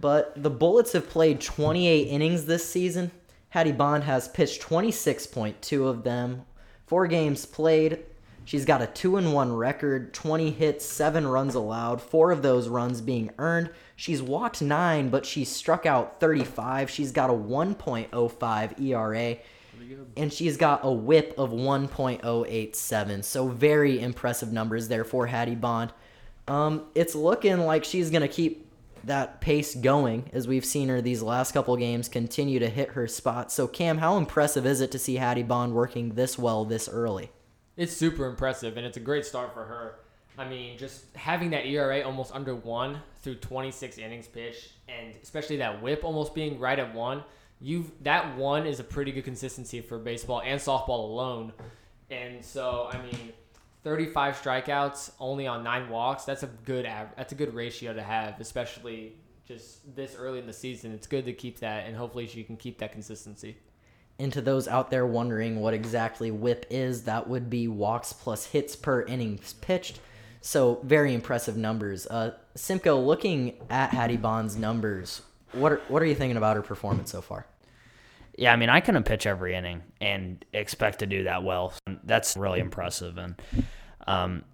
But 0.00 0.42
the 0.42 0.48
Bullets 0.48 0.92
have 0.92 1.10
played 1.10 1.42
28 1.42 2.04
innings 2.04 2.46
this 2.46 2.64
season. 2.66 3.10
Hattie 3.50 3.72
Bond 3.72 4.04
has 4.04 4.26
pitched 4.26 4.62
26.2 4.62 5.86
of 5.86 6.02
them. 6.02 6.46
Four 6.86 7.06
games 7.06 7.44
played. 7.44 8.06
She's 8.48 8.64
got 8.64 8.80
a 8.80 8.86
2 8.86 9.18
and 9.18 9.34
1 9.34 9.52
record, 9.52 10.14
20 10.14 10.52
hits, 10.52 10.82
7 10.86 11.26
runs 11.26 11.54
allowed, 11.54 12.00
4 12.00 12.30
of 12.30 12.40
those 12.40 12.66
runs 12.66 13.02
being 13.02 13.30
earned. 13.36 13.68
She's 13.94 14.22
walked 14.22 14.62
9, 14.62 15.10
but 15.10 15.26
she's 15.26 15.50
struck 15.50 15.84
out 15.84 16.18
35. 16.18 16.88
She's 16.88 17.12
got 17.12 17.28
a 17.28 17.34
1.05 17.34 18.80
ERA 18.80 19.36
and 20.16 20.32
she's 20.32 20.56
got 20.56 20.80
a 20.82 20.90
whip 20.90 21.34
of 21.36 21.50
1.087. 21.50 23.22
So 23.22 23.48
very 23.48 24.00
impressive 24.00 24.50
numbers 24.50 24.88
there 24.88 25.04
for 25.04 25.26
Hattie 25.26 25.54
Bond. 25.54 25.92
Um, 26.46 26.86
it's 26.94 27.14
looking 27.14 27.66
like 27.66 27.84
she's 27.84 28.08
gonna 28.08 28.28
keep 28.28 28.66
that 29.04 29.42
pace 29.42 29.74
going 29.74 30.30
as 30.32 30.48
we've 30.48 30.64
seen 30.64 30.88
her 30.88 31.02
these 31.02 31.20
last 31.20 31.52
couple 31.52 31.76
games 31.76 32.08
continue 32.08 32.60
to 32.60 32.70
hit 32.70 32.92
her 32.92 33.06
spot. 33.06 33.52
So 33.52 33.66
Cam, 33.66 33.98
how 33.98 34.16
impressive 34.16 34.64
is 34.64 34.80
it 34.80 34.90
to 34.92 34.98
see 34.98 35.16
Hattie 35.16 35.42
Bond 35.42 35.74
working 35.74 36.14
this 36.14 36.38
well 36.38 36.64
this 36.64 36.88
early? 36.88 37.30
It's 37.78 37.96
super 37.96 38.26
impressive, 38.26 38.76
and 38.76 38.84
it's 38.84 38.98
a 38.98 39.00
great 39.00 39.24
start 39.24 39.54
for 39.54 39.64
her. 39.64 40.00
I 40.36 40.46
mean, 40.46 40.76
just 40.76 41.16
having 41.16 41.50
that 41.50 41.64
ERA 41.64 42.02
almost 42.02 42.34
under 42.34 42.54
one 42.54 43.00
through 43.22 43.36
26 43.36 43.96
innings 43.96 44.28
pitched, 44.28 44.72
and 44.88 45.14
especially 45.22 45.56
that 45.56 45.80
WHIP 45.80 46.04
almost 46.04 46.34
being 46.34 46.58
right 46.60 46.78
at 46.78 46.94
one 46.94 47.24
you 47.60 47.90
that 48.02 48.36
one 48.36 48.66
is 48.66 48.80
a 48.80 48.84
pretty 48.84 49.12
good 49.12 49.24
consistency 49.24 49.80
for 49.80 49.98
baseball 49.98 50.42
and 50.44 50.60
softball 50.60 51.10
alone. 51.10 51.52
And 52.10 52.44
so, 52.44 52.88
I 52.92 53.02
mean, 53.02 53.32
35 53.84 54.36
strikeouts 54.36 55.12
only 55.20 55.46
on 55.46 55.62
9 55.64 55.88
walks, 55.88 56.24
that's 56.24 56.42
a 56.42 56.46
good 56.64 56.86
av- 56.86 57.14
that's 57.16 57.32
a 57.32 57.34
good 57.34 57.54
ratio 57.54 57.92
to 57.92 58.02
have, 58.02 58.40
especially 58.40 59.14
just 59.46 59.94
this 59.96 60.14
early 60.14 60.38
in 60.38 60.46
the 60.46 60.52
season. 60.52 60.92
It's 60.92 61.06
good 61.06 61.24
to 61.24 61.32
keep 61.32 61.58
that 61.60 61.86
and 61.86 61.96
hopefully 61.96 62.26
she 62.26 62.44
can 62.44 62.56
keep 62.56 62.78
that 62.78 62.92
consistency. 62.92 63.56
And 64.18 64.32
to 64.32 64.40
those 64.40 64.66
out 64.66 64.90
there 64.90 65.06
wondering 65.06 65.60
what 65.60 65.74
exactly 65.74 66.30
whip 66.30 66.66
is, 66.70 67.04
that 67.04 67.28
would 67.28 67.48
be 67.48 67.68
walks 67.68 68.12
plus 68.12 68.46
hits 68.46 68.74
per 68.74 69.02
innings 69.02 69.52
pitched. 69.54 70.00
So 70.40 70.80
very 70.82 71.14
impressive 71.14 71.56
numbers. 71.56 72.06
Uh, 72.06 72.32
Simko, 72.56 73.04
looking 73.04 73.54
at 73.70 73.90
Hattie 73.90 74.16
Bond's 74.16 74.56
numbers, 74.56 75.22
what 75.52 75.72
are, 75.72 75.80
what 75.88 76.02
are 76.02 76.06
you 76.06 76.14
thinking 76.14 76.36
about 76.36 76.56
her 76.56 76.62
performance 76.62 77.12
so 77.12 77.20
far? 77.20 77.46
Yeah, 78.36 78.52
I 78.52 78.56
mean, 78.56 78.68
I 78.68 78.80
couldn't 78.80 79.02
pitch 79.02 79.26
every 79.26 79.54
inning 79.56 79.82
and 80.00 80.44
expect 80.52 81.00
to 81.00 81.06
do 81.06 81.24
that 81.24 81.42
well. 81.42 81.72
That's 82.04 82.36
really 82.36 82.60
impressive. 82.60 83.18
And 83.18 83.34
um, 84.06 84.44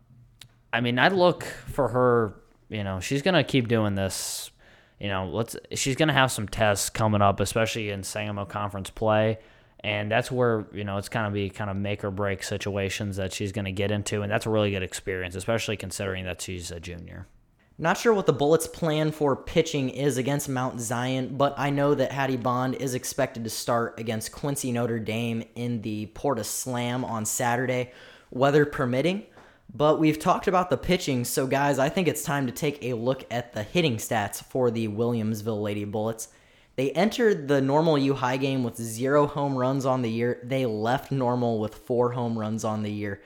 I 0.72 0.80
mean, 0.80 0.98
I 0.98 1.08
look 1.08 1.44
for 1.44 1.88
her. 1.88 2.34
You 2.70 2.82
know, 2.82 3.00
she's 3.00 3.20
gonna 3.20 3.44
keep 3.44 3.68
doing 3.68 3.94
this. 3.94 4.50
You 4.98 5.08
know, 5.08 5.26
let's. 5.26 5.54
She's 5.74 5.96
gonna 5.96 6.14
have 6.14 6.32
some 6.32 6.48
tests 6.48 6.88
coming 6.88 7.20
up, 7.20 7.40
especially 7.40 7.90
in 7.90 8.02
Sangamo 8.04 8.46
Conference 8.46 8.88
play, 8.88 9.38
and 9.84 10.10
that's 10.10 10.32
where 10.32 10.64
you 10.72 10.82
know 10.82 10.96
it's 10.96 11.10
gonna 11.10 11.30
be 11.30 11.50
kind 11.50 11.70
of 11.70 11.76
make 11.76 12.02
or 12.02 12.10
break 12.10 12.42
situations 12.42 13.16
that 13.16 13.34
she's 13.34 13.52
gonna 13.52 13.70
get 13.70 13.90
into, 13.90 14.22
and 14.22 14.32
that's 14.32 14.46
a 14.46 14.50
really 14.50 14.70
good 14.70 14.82
experience, 14.82 15.36
especially 15.36 15.76
considering 15.76 16.24
that 16.24 16.40
she's 16.40 16.70
a 16.70 16.80
junior. 16.80 17.28
Not 17.76 17.98
sure 17.98 18.14
what 18.14 18.24
the 18.24 18.32
Bullets' 18.32 18.66
plan 18.66 19.10
for 19.10 19.36
pitching 19.36 19.90
is 19.90 20.16
against 20.16 20.48
Mount 20.48 20.80
Zion, 20.80 21.36
but 21.36 21.54
I 21.58 21.70
know 21.70 21.94
that 21.94 22.12
Hattie 22.12 22.36
Bond 22.38 22.76
is 22.76 22.94
expected 22.94 23.44
to 23.44 23.50
start 23.50 23.98
against 24.00 24.32
Quincy 24.32 24.72
Notre 24.72 25.00
Dame 25.00 25.44
in 25.54 25.82
the 25.82 26.06
Porta 26.06 26.44
Slam 26.44 27.04
on 27.04 27.26
Saturday, 27.26 27.92
weather 28.30 28.64
permitting. 28.64 29.26
But 29.74 29.98
we've 29.98 30.20
talked 30.20 30.46
about 30.48 30.70
the 30.70 30.76
pitching, 30.78 31.24
so 31.24 31.46
guys, 31.46 31.78
I 31.78 31.88
think 31.90 32.08
it's 32.08 32.22
time 32.22 32.46
to 32.46 32.52
take 32.52 32.82
a 32.82 32.94
look 32.94 33.26
at 33.30 33.52
the 33.52 33.64
hitting 33.64 33.96
stats 33.96 34.42
for 34.42 34.70
the 34.70 34.88
Williamsville 34.88 35.60
Lady 35.60 35.84
Bullets. 35.84 36.28
They 36.76 36.90
entered 36.92 37.48
the 37.48 37.60
normal 37.60 37.96
U 37.98 38.14
High 38.14 38.36
game 38.36 38.64
with 38.64 38.76
zero 38.76 39.26
home 39.26 39.56
runs 39.56 39.86
on 39.86 40.02
the 40.02 40.10
year. 40.10 40.40
They 40.42 40.66
left 40.66 41.12
normal 41.12 41.60
with 41.60 41.74
four 41.74 42.12
home 42.12 42.38
runs 42.38 42.64
on 42.64 42.82
the 42.82 42.92
year 42.92 43.20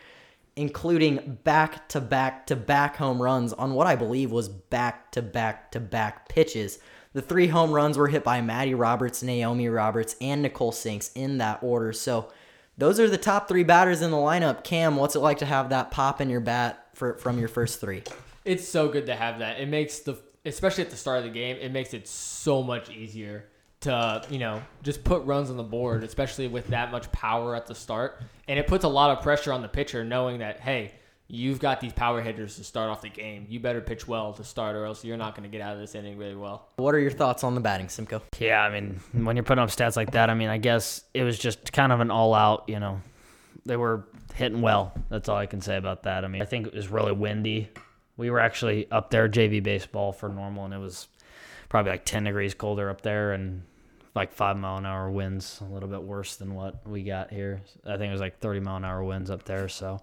including 0.58 1.38
back 1.44 1.88
to 1.88 2.00
back 2.00 2.44
to 2.44 2.56
back 2.56 2.96
home 2.96 3.22
runs 3.22 3.52
on 3.52 3.74
what 3.74 3.86
I 3.86 3.94
believe 3.94 4.32
was 4.32 4.48
back 4.48 5.12
to 5.12 5.22
back 5.22 5.70
to 5.70 5.80
back 5.80 6.28
pitches. 6.28 6.80
The 7.12 7.22
three 7.22 7.46
home 7.46 7.70
runs 7.70 7.96
were 7.96 8.08
hit 8.08 8.24
by 8.24 8.40
Maddie 8.40 8.74
Roberts, 8.74 9.22
Naomi 9.22 9.68
Roberts, 9.68 10.16
and 10.20 10.42
Nicole 10.42 10.72
Sinks 10.72 11.12
in 11.14 11.38
that 11.38 11.62
order. 11.62 11.92
So 11.92 12.32
those 12.76 12.98
are 12.98 13.08
the 13.08 13.16
top 13.16 13.46
three 13.46 13.62
batters 13.62 14.02
in 14.02 14.10
the 14.10 14.16
lineup. 14.16 14.64
Cam, 14.64 14.96
what's 14.96 15.14
it 15.14 15.20
like 15.20 15.38
to 15.38 15.46
have 15.46 15.68
that 15.70 15.92
pop 15.92 16.20
in 16.20 16.28
your 16.28 16.40
bat 16.40 16.88
for, 16.92 17.14
from 17.18 17.38
your 17.38 17.48
first 17.48 17.80
three? 17.80 18.02
It's 18.44 18.66
so 18.66 18.88
good 18.88 19.06
to 19.06 19.14
have 19.14 19.38
that. 19.38 19.60
It 19.60 19.68
makes 19.68 20.00
the, 20.00 20.18
especially 20.48 20.84
at 20.84 20.90
the 20.90 20.96
start 20.96 21.18
of 21.18 21.24
the 21.24 21.30
game, 21.30 21.56
it 21.60 21.70
makes 21.70 21.94
it 21.94 22.08
so 22.08 22.62
much 22.62 22.90
easier 22.90 23.44
to 23.80 24.22
you 24.28 24.40
know 24.40 24.60
just 24.82 25.04
put 25.04 25.22
runs 25.24 25.50
on 25.50 25.56
the 25.56 25.62
board, 25.62 26.02
especially 26.02 26.48
with 26.48 26.66
that 26.68 26.90
much 26.90 27.10
power 27.12 27.54
at 27.54 27.66
the 27.66 27.74
start, 27.74 28.22
and 28.48 28.58
it 28.58 28.66
puts 28.66 28.84
a 28.84 28.88
lot 28.88 29.16
of 29.16 29.22
pressure 29.22 29.52
on 29.52 29.62
the 29.62 29.68
pitcher, 29.68 30.04
knowing 30.04 30.38
that 30.38 30.60
hey, 30.60 30.92
you've 31.28 31.60
got 31.60 31.80
these 31.80 31.92
power 31.92 32.20
hitters 32.20 32.56
to 32.56 32.64
start 32.64 32.90
off 32.90 33.02
the 33.02 33.08
game. 33.08 33.46
You 33.48 33.60
better 33.60 33.80
pitch 33.80 34.08
well 34.08 34.32
to 34.32 34.44
start, 34.44 34.74
or 34.74 34.84
else 34.84 35.04
you're 35.04 35.16
not 35.16 35.36
going 35.36 35.48
to 35.48 35.52
get 35.56 35.60
out 35.60 35.74
of 35.74 35.80
this 35.80 35.94
inning 35.94 36.18
really 36.18 36.34
well. 36.34 36.68
What 36.76 36.94
are 36.94 36.98
your 36.98 37.10
thoughts 37.10 37.44
on 37.44 37.54
the 37.54 37.60
batting, 37.60 37.86
Simko? 37.86 38.22
Yeah, 38.38 38.62
I 38.62 38.70
mean, 38.70 39.00
when 39.12 39.36
you're 39.36 39.44
putting 39.44 39.62
up 39.62 39.70
stats 39.70 39.96
like 39.96 40.12
that, 40.12 40.30
I 40.30 40.34
mean, 40.34 40.48
I 40.48 40.58
guess 40.58 41.04
it 41.14 41.22
was 41.22 41.38
just 41.38 41.72
kind 41.72 41.92
of 41.92 42.00
an 42.00 42.10
all-out. 42.10 42.64
You 42.66 42.80
know, 42.80 43.00
they 43.66 43.76
were 43.76 44.08
hitting 44.34 44.62
well. 44.62 44.92
That's 45.10 45.28
all 45.28 45.36
I 45.36 45.46
can 45.46 45.60
say 45.60 45.76
about 45.76 46.04
that. 46.04 46.24
I 46.24 46.28
mean, 46.28 46.42
I 46.42 46.46
think 46.46 46.66
it 46.66 46.74
was 46.74 46.88
really 46.88 47.12
windy. 47.12 47.68
We 48.18 48.30
were 48.30 48.40
actually 48.40 48.90
up 48.90 49.10
there 49.10 49.28
JV 49.28 49.62
baseball 49.62 50.12
for 50.12 50.28
normal, 50.28 50.66
and 50.66 50.74
it 50.74 50.78
was 50.78 51.08
probably 51.70 51.92
like 51.92 52.04
10 52.04 52.24
degrees 52.24 52.52
colder 52.52 52.90
up 52.90 53.00
there 53.00 53.32
and 53.32 53.62
like 54.14 54.32
five 54.32 54.56
mile 54.56 54.76
an 54.76 54.84
hour 54.84 55.10
winds, 55.10 55.60
a 55.62 55.72
little 55.72 55.88
bit 55.88 56.02
worse 56.02 56.36
than 56.36 56.54
what 56.54 56.86
we 56.86 57.04
got 57.04 57.30
here. 57.30 57.62
I 57.86 57.96
think 57.96 58.10
it 58.10 58.12
was 58.12 58.20
like 58.20 58.40
30 58.40 58.60
mile 58.60 58.76
an 58.76 58.84
hour 58.84 59.02
winds 59.04 59.30
up 59.30 59.44
there. 59.44 59.68
So 59.68 60.00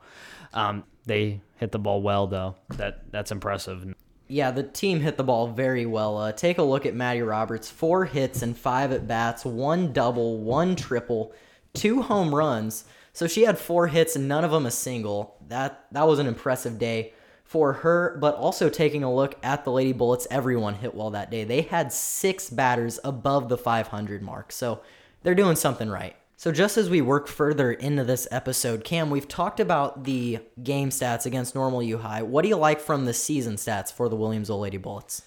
um, 0.53 0.85
they 1.05 1.41
hit 1.57 1.71
the 1.71 1.79
ball 1.79 2.01
well, 2.01 2.25
though. 2.25 2.55
That 2.77 3.11
That's 3.11 3.31
impressive. 3.31 3.93
Yeah, 4.27 4.51
the 4.51 4.63
team 4.63 5.01
hit 5.01 5.17
the 5.17 5.23
ball 5.23 5.47
very 5.47 5.85
well. 5.85 6.17
Uh, 6.17 6.31
take 6.31 6.57
a 6.57 6.63
look 6.63 6.85
at 6.85 6.95
Maddie 6.95 7.21
Roberts. 7.21 7.69
Four 7.69 8.05
hits 8.05 8.41
and 8.41 8.57
five 8.57 8.91
at 8.91 9.07
bats, 9.07 9.45
one 9.45 9.93
double, 9.93 10.39
one 10.39 10.75
triple, 10.75 11.33
two 11.73 12.01
home 12.01 12.33
runs. 12.33 12.85
So 13.13 13.27
she 13.27 13.43
had 13.43 13.59
four 13.59 13.87
hits 13.87 14.15
and 14.15 14.27
none 14.27 14.43
of 14.43 14.51
them 14.51 14.65
a 14.65 14.71
single. 14.71 15.37
That 15.47 15.85
that 15.91 16.07
was 16.07 16.19
an 16.19 16.27
impressive 16.27 16.79
day 16.79 17.13
for 17.45 17.73
her, 17.73 18.17
but 18.19 18.35
also 18.35 18.69
taking 18.69 19.03
a 19.03 19.13
look 19.13 19.35
at 19.43 19.63
the 19.63 19.71
Lady 19.71 19.93
Bullets, 19.93 20.27
everyone 20.31 20.73
hit 20.73 20.95
well 20.95 21.11
that 21.11 21.29
day. 21.29 21.43
They 21.43 21.61
had 21.61 21.93
six 21.93 22.49
batters 22.49 22.99
above 23.03 23.49
the 23.49 23.57
500 23.57 24.21
mark, 24.21 24.51
so 24.51 24.81
they're 25.23 25.35
doing 25.35 25.55
something 25.55 25.89
right. 25.89 26.15
So, 26.37 26.51
just 26.51 26.75
as 26.75 26.89
we 26.89 27.01
work 27.01 27.27
further 27.27 27.71
into 27.71 28.03
this 28.03 28.27
episode, 28.29 28.83
Cam, 28.83 29.09
we've 29.09 29.27
talked 29.27 29.61
about 29.61 30.03
the 30.03 30.39
game 30.61 30.89
stats 30.89 31.25
against 31.25 31.55
normal 31.55 31.81
U 31.81 31.97
High. 31.99 32.23
What 32.23 32.41
do 32.41 32.49
you 32.49 32.57
like 32.57 32.81
from 32.81 33.05
the 33.05 33.13
season 33.13 33.55
stats 33.55 33.93
for 33.93 34.09
the 34.09 34.17
Williamsville 34.17 34.59
Lady 34.59 34.77
Bullets? 34.77 35.21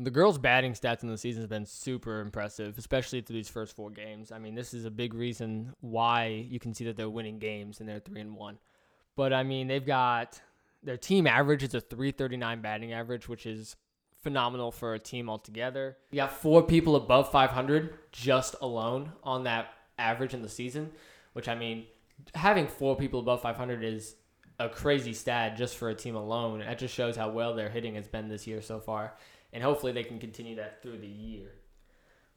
The 0.00 0.10
girls' 0.10 0.38
batting 0.38 0.72
stats 0.72 1.02
in 1.02 1.10
the 1.10 1.18
season 1.18 1.42
have 1.42 1.50
been 1.50 1.66
super 1.66 2.20
impressive, 2.20 2.76
especially 2.76 3.20
through 3.20 3.36
these 3.36 3.48
first 3.48 3.76
four 3.76 3.90
games. 3.90 4.32
I 4.32 4.38
mean, 4.38 4.54
this 4.54 4.74
is 4.74 4.84
a 4.84 4.90
big 4.90 5.14
reason 5.14 5.74
why 5.80 6.46
you 6.48 6.58
can 6.58 6.74
see 6.74 6.84
that 6.86 6.96
they're 6.96 7.10
winning 7.10 7.38
games 7.38 7.78
and 7.78 7.88
they're 7.88 8.00
three 8.00 8.20
and 8.20 8.34
one. 8.34 8.58
But 9.16 9.32
I 9.32 9.42
mean, 9.42 9.68
they've 9.68 9.84
got 9.84 10.40
their 10.82 10.96
team 10.96 11.26
average 11.26 11.62
is 11.62 11.74
a 11.74 11.80
339 11.80 12.60
batting 12.60 12.92
average, 12.92 13.28
which 13.28 13.46
is 13.46 13.76
phenomenal 14.22 14.70
for 14.70 14.94
a 14.94 14.98
team 14.98 15.28
altogether. 15.30 15.96
You 16.10 16.16
got 16.16 16.32
four 16.32 16.62
people 16.62 16.96
above 16.96 17.30
500 17.30 17.94
just 18.12 18.56
alone 18.60 19.12
on 19.22 19.44
that 19.44 19.68
average 19.98 20.34
in 20.34 20.42
the 20.42 20.48
season, 20.48 20.90
which 21.32 21.48
I 21.48 21.54
mean, 21.54 21.86
having 22.34 22.66
four 22.66 22.96
people 22.96 23.20
above 23.20 23.42
500 23.42 23.84
is 23.84 24.16
a 24.58 24.68
crazy 24.68 25.12
stat 25.12 25.56
just 25.56 25.76
for 25.76 25.88
a 25.90 25.94
team 25.94 26.16
alone. 26.16 26.60
That 26.60 26.78
just 26.78 26.94
shows 26.94 27.16
how 27.16 27.30
well 27.30 27.54
their 27.54 27.68
hitting 27.68 27.94
has 27.94 28.08
been 28.08 28.28
this 28.28 28.46
year 28.46 28.60
so 28.60 28.80
far, 28.80 29.14
and 29.52 29.62
hopefully 29.62 29.92
they 29.92 30.04
can 30.04 30.18
continue 30.18 30.56
that 30.56 30.82
through 30.82 30.98
the 30.98 31.06
year. 31.06 31.52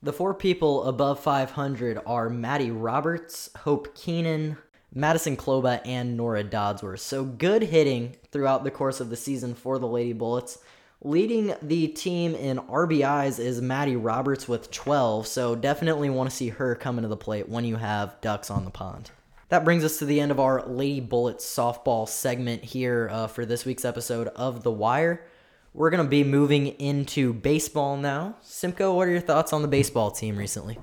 The 0.03 0.13
four 0.13 0.33
people 0.33 0.85
above 0.85 1.19
500 1.19 1.99
are 2.05 2.29
Maddie 2.29 2.71
Roberts, 2.71 3.49
Hope 3.57 3.93
Keenan, 3.95 4.57
Madison 4.93 5.37
Kloba 5.37 5.79
and 5.85 6.17
Nora 6.17 6.43
Dodsworth. 6.43 6.99
So 6.99 7.23
good 7.23 7.63
hitting 7.63 8.17
throughout 8.31 8.63
the 8.63 8.71
course 8.71 8.99
of 8.99 9.09
the 9.09 9.15
season 9.15 9.55
for 9.55 9.79
the 9.79 9.87
Lady 9.87 10.11
Bullets. 10.11 10.57
Leading 11.03 11.55
the 11.61 11.87
team 11.87 12.35
in 12.35 12.59
RBIs 12.59 13.39
is 13.39 13.61
Maddie 13.61 13.95
Roberts 13.95 14.47
with 14.47 14.69
12, 14.69 15.25
so 15.25 15.55
definitely 15.55 16.09
want 16.09 16.29
to 16.29 16.35
see 16.35 16.49
her 16.49 16.75
come 16.75 16.97
into 16.97 17.07
the 17.07 17.17
plate 17.17 17.49
when 17.49 17.65
you 17.65 17.77
have 17.77 18.19
ducks 18.21 18.51
on 18.51 18.65
the 18.65 18.69
pond. 18.69 19.09
That 19.49 19.63
brings 19.63 19.83
us 19.83 19.97
to 19.99 20.05
the 20.05 20.19
end 20.19 20.31
of 20.31 20.39
our 20.39 20.65
Lady 20.67 20.99
Bullets 20.99 21.45
softball 21.45 22.07
segment 22.07 22.63
here 22.63 23.09
uh, 23.11 23.27
for 23.27 23.45
this 23.45 23.65
week's 23.65 23.85
episode 23.85 24.27
of 24.29 24.61
The 24.61 24.71
Wire. 24.71 25.25
We're 25.73 25.89
going 25.89 26.03
to 26.03 26.09
be 26.09 26.23
moving 26.23 26.67
into 26.67 27.33
baseball 27.33 27.97
now. 27.97 28.35
Simko, 28.43 28.93
what 28.95 29.07
are 29.07 29.11
your 29.11 29.21
thoughts 29.21 29.53
on 29.53 29.61
the 29.61 29.67
baseball 29.67 30.11
team 30.11 30.37
recently? 30.37 30.77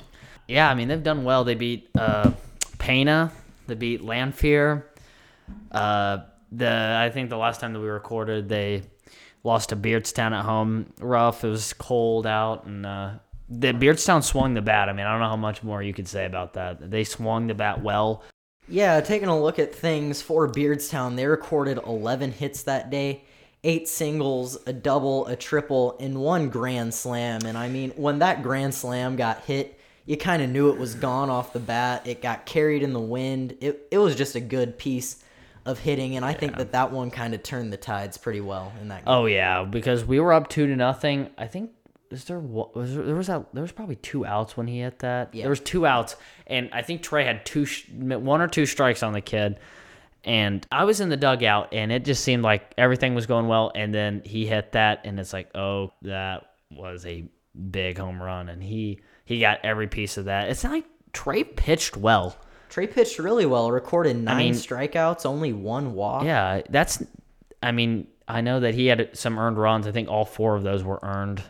Yeah, 0.48 0.68
I 0.68 0.74
mean, 0.74 0.88
they've 0.88 1.02
done 1.02 1.24
well. 1.24 1.44
They 1.44 1.54
beat 1.54 1.90
uh, 1.96 2.32
Pana 2.78 3.32
they 3.68 3.74
beat 3.74 4.02
Lanphier. 4.02 4.90
Uh, 5.70 6.18
the 6.50 6.96
I 6.98 7.10
think 7.10 7.30
the 7.30 7.36
last 7.36 7.60
time 7.60 7.72
that 7.72 7.80
we 7.80 7.88
recorded, 7.88 8.48
they 8.48 8.82
lost 9.44 9.68
to 9.68 9.76
Beardstown 9.76 10.36
at 10.36 10.44
home. 10.44 10.92
Rough. 10.98 11.44
It 11.44 11.48
was 11.48 11.72
cold 11.72 12.26
out, 12.26 12.64
and 12.64 12.84
uh, 12.84 13.10
the 13.48 13.72
Beardstown 13.72 14.22
swung 14.22 14.54
the 14.54 14.62
bat. 14.62 14.88
I 14.88 14.92
mean, 14.92 15.06
I 15.06 15.12
don't 15.12 15.20
know 15.20 15.28
how 15.28 15.36
much 15.36 15.62
more 15.62 15.82
you 15.82 15.94
could 15.94 16.08
say 16.08 16.26
about 16.26 16.54
that. 16.54 16.90
They 16.90 17.04
swung 17.04 17.46
the 17.46 17.54
bat 17.54 17.82
well. 17.82 18.22
Yeah, 18.68 19.00
taking 19.00 19.28
a 19.28 19.40
look 19.40 19.58
at 19.58 19.74
things 19.74 20.20
for 20.20 20.46
Beardstown, 20.46 21.16
they 21.16 21.26
recorded 21.26 21.78
11 21.86 22.32
hits 22.32 22.64
that 22.64 22.90
day, 22.90 23.24
eight 23.64 23.88
singles, 23.88 24.58
a 24.66 24.74
double, 24.74 25.26
a 25.26 25.36
triple, 25.36 25.96
and 25.98 26.20
one 26.20 26.50
grand 26.50 26.92
slam. 26.92 27.46
And 27.46 27.56
I 27.56 27.70
mean, 27.70 27.92
when 27.96 28.18
that 28.18 28.42
grand 28.42 28.74
slam 28.74 29.16
got 29.16 29.44
hit, 29.44 29.77
you 30.08 30.16
kind 30.16 30.40
of 30.40 30.48
knew 30.48 30.70
it 30.70 30.78
was 30.78 30.94
gone 30.94 31.28
off 31.28 31.52
the 31.52 31.60
bat. 31.60 32.06
It 32.06 32.22
got 32.22 32.46
carried 32.46 32.82
in 32.82 32.94
the 32.94 33.00
wind. 33.00 33.58
It, 33.60 33.86
it 33.90 33.98
was 33.98 34.16
just 34.16 34.34
a 34.36 34.40
good 34.40 34.78
piece 34.78 35.22
of 35.66 35.78
hitting, 35.78 36.16
and 36.16 36.24
I 36.24 36.32
think 36.32 36.56
that 36.56 36.72
that 36.72 36.90
one 36.90 37.10
kind 37.10 37.34
of 37.34 37.42
turned 37.42 37.74
the 37.74 37.76
tides 37.76 38.16
pretty 38.16 38.40
well 38.40 38.72
in 38.80 38.88
that 38.88 39.04
game. 39.04 39.14
Oh 39.14 39.26
yeah, 39.26 39.64
because 39.64 40.06
we 40.06 40.18
were 40.18 40.32
up 40.32 40.48
two 40.48 40.66
to 40.66 40.74
nothing. 40.74 41.28
I 41.36 41.46
think 41.46 41.72
is 42.10 42.24
there 42.24 42.38
was 42.38 42.94
there, 42.94 43.04
there 43.04 43.14
was 43.14 43.26
that 43.26 43.52
there 43.52 43.60
was 43.60 43.70
probably 43.70 43.96
two 43.96 44.24
outs 44.24 44.56
when 44.56 44.66
he 44.66 44.80
hit 44.80 45.00
that. 45.00 45.34
Yeah. 45.34 45.42
There 45.42 45.50
was 45.50 45.60
two 45.60 45.84
outs, 45.84 46.16
and 46.46 46.70
I 46.72 46.80
think 46.80 47.02
Trey 47.02 47.26
had 47.26 47.44
two, 47.44 47.66
one 47.90 48.40
or 48.40 48.48
two 48.48 48.64
strikes 48.64 49.02
on 49.02 49.12
the 49.12 49.20
kid. 49.20 49.58
And 50.24 50.66
I 50.72 50.84
was 50.84 51.00
in 51.00 51.10
the 51.10 51.18
dugout, 51.18 51.74
and 51.74 51.92
it 51.92 52.06
just 52.06 52.24
seemed 52.24 52.42
like 52.42 52.72
everything 52.78 53.14
was 53.14 53.26
going 53.26 53.46
well. 53.46 53.72
And 53.74 53.94
then 53.94 54.22
he 54.24 54.46
hit 54.46 54.72
that, 54.72 55.02
and 55.04 55.20
it's 55.20 55.34
like, 55.34 55.54
oh, 55.54 55.92
that 56.02 56.50
was 56.70 57.04
a 57.04 57.28
big 57.70 57.98
home 57.98 58.22
run, 58.22 58.48
and 58.48 58.62
he 58.62 59.00
he 59.28 59.40
got 59.40 59.60
every 59.62 59.86
piece 59.88 60.16
of 60.16 60.24
that. 60.24 60.48
It's 60.48 60.64
not 60.64 60.72
like 60.72 60.86
Trey 61.12 61.44
pitched 61.44 61.98
well. 61.98 62.34
Trey 62.70 62.86
pitched 62.86 63.18
really 63.18 63.44
well, 63.44 63.70
recorded 63.70 64.16
nine 64.16 64.38
mean- 64.38 64.54
strikeouts, 64.54 65.26
only 65.26 65.52
one 65.52 65.92
walk. 65.92 66.24
Yeah, 66.24 66.62
that's. 66.70 67.02
I 67.62 67.72
mean, 67.72 68.06
I 68.26 68.40
know 68.40 68.60
that 68.60 68.74
he 68.74 68.86
had 68.86 69.10
some 69.16 69.38
earned 69.38 69.58
runs. 69.58 69.86
I 69.86 69.92
think 69.92 70.08
all 70.08 70.24
four 70.24 70.56
of 70.56 70.62
those 70.62 70.82
were 70.82 70.98
earned. 71.02 71.42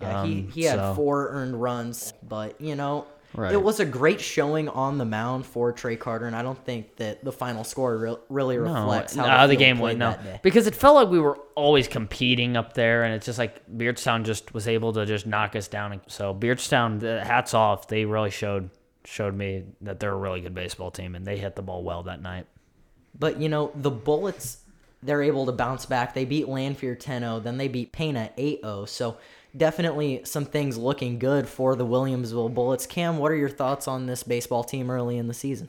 Yeah, 0.00 0.24
he, 0.24 0.32
Um, 0.40 0.48
he 0.50 0.62
had 0.64 0.76
so- 0.80 0.94
four 0.94 1.28
earned 1.28 1.60
runs, 1.60 2.12
but 2.28 2.60
you 2.60 2.74
know, 2.74 3.06
Right. 3.32 3.52
it 3.52 3.62
was 3.62 3.78
a 3.78 3.84
great 3.84 4.20
showing 4.20 4.68
on 4.68 4.98
the 4.98 5.04
mound 5.04 5.46
for 5.46 5.70
Trey 5.72 5.94
Carter, 5.96 6.26
and 6.26 6.34
I 6.34 6.42
don't 6.42 6.58
think 6.64 6.96
that 6.96 7.24
the 7.24 7.30
final 7.30 7.62
score 7.62 7.96
re- 7.96 8.16
really 8.28 8.56
No, 8.56 8.62
reflects 8.64 9.14
how 9.14 9.26
no, 9.42 9.46
the, 9.46 9.54
game 9.56 9.78
went 9.78 9.98
no 9.98 10.10
that 10.10 10.24
day. 10.24 10.40
because 10.42 10.66
it 10.66 10.74
felt 10.74 10.96
like 10.96 11.08
we 11.08 11.20
were 11.20 11.38
always 11.54 11.86
competing 11.86 12.56
up 12.56 12.74
there, 12.74 13.04
and 13.04 13.14
it's 13.14 13.26
just 13.26 13.38
like 13.38 13.62
Beardstown 13.68 14.24
just 14.24 14.52
was 14.52 14.66
able 14.66 14.92
to 14.94 15.06
just 15.06 15.26
knock 15.26 15.54
us 15.54 15.68
down. 15.68 16.00
So 16.08 16.34
Beardstown, 16.34 17.00
hats 17.22 17.54
off, 17.54 17.86
they 17.88 18.04
really 18.04 18.30
showed 18.30 18.70
showed 19.04 19.34
me 19.34 19.64
that 19.80 19.98
they're 19.98 20.12
a 20.12 20.16
really 20.16 20.40
good 20.40 20.54
baseball 20.54 20.90
team, 20.90 21.14
and 21.14 21.24
they 21.24 21.38
hit 21.38 21.54
the 21.56 21.62
ball 21.62 21.82
well 21.84 22.02
that 22.02 22.20
night. 22.20 22.46
But 23.18 23.40
you 23.40 23.48
know, 23.48 23.70
the 23.74 23.90
Bullets, 23.90 24.58
they're 25.02 25.22
able 25.22 25.46
to 25.46 25.52
bounce 25.52 25.86
back. 25.86 26.14
They 26.14 26.24
beat 26.24 26.48
Lanphier 26.48 26.96
10-0, 26.96 27.42
then 27.42 27.58
they 27.58 27.68
beat 27.68 27.92
Pana 27.92 28.30
8-0. 28.36 28.88
So 28.88 29.16
definitely 29.56 30.22
some 30.24 30.44
things 30.44 30.76
looking 30.78 31.18
good 31.18 31.48
for 31.48 31.74
the 31.76 31.86
Williamsville 31.86 32.52
Bullets. 32.54 32.86
Cam, 32.86 33.18
what 33.18 33.30
are 33.32 33.36
your 33.36 33.48
thoughts 33.48 33.88
on 33.88 34.06
this 34.06 34.22
baseball 34.22 34.64
team 34.64 34.90
early 34.90 35.16
in 35.18 35.26
the 35.28 35.34
season? 35.34 35.68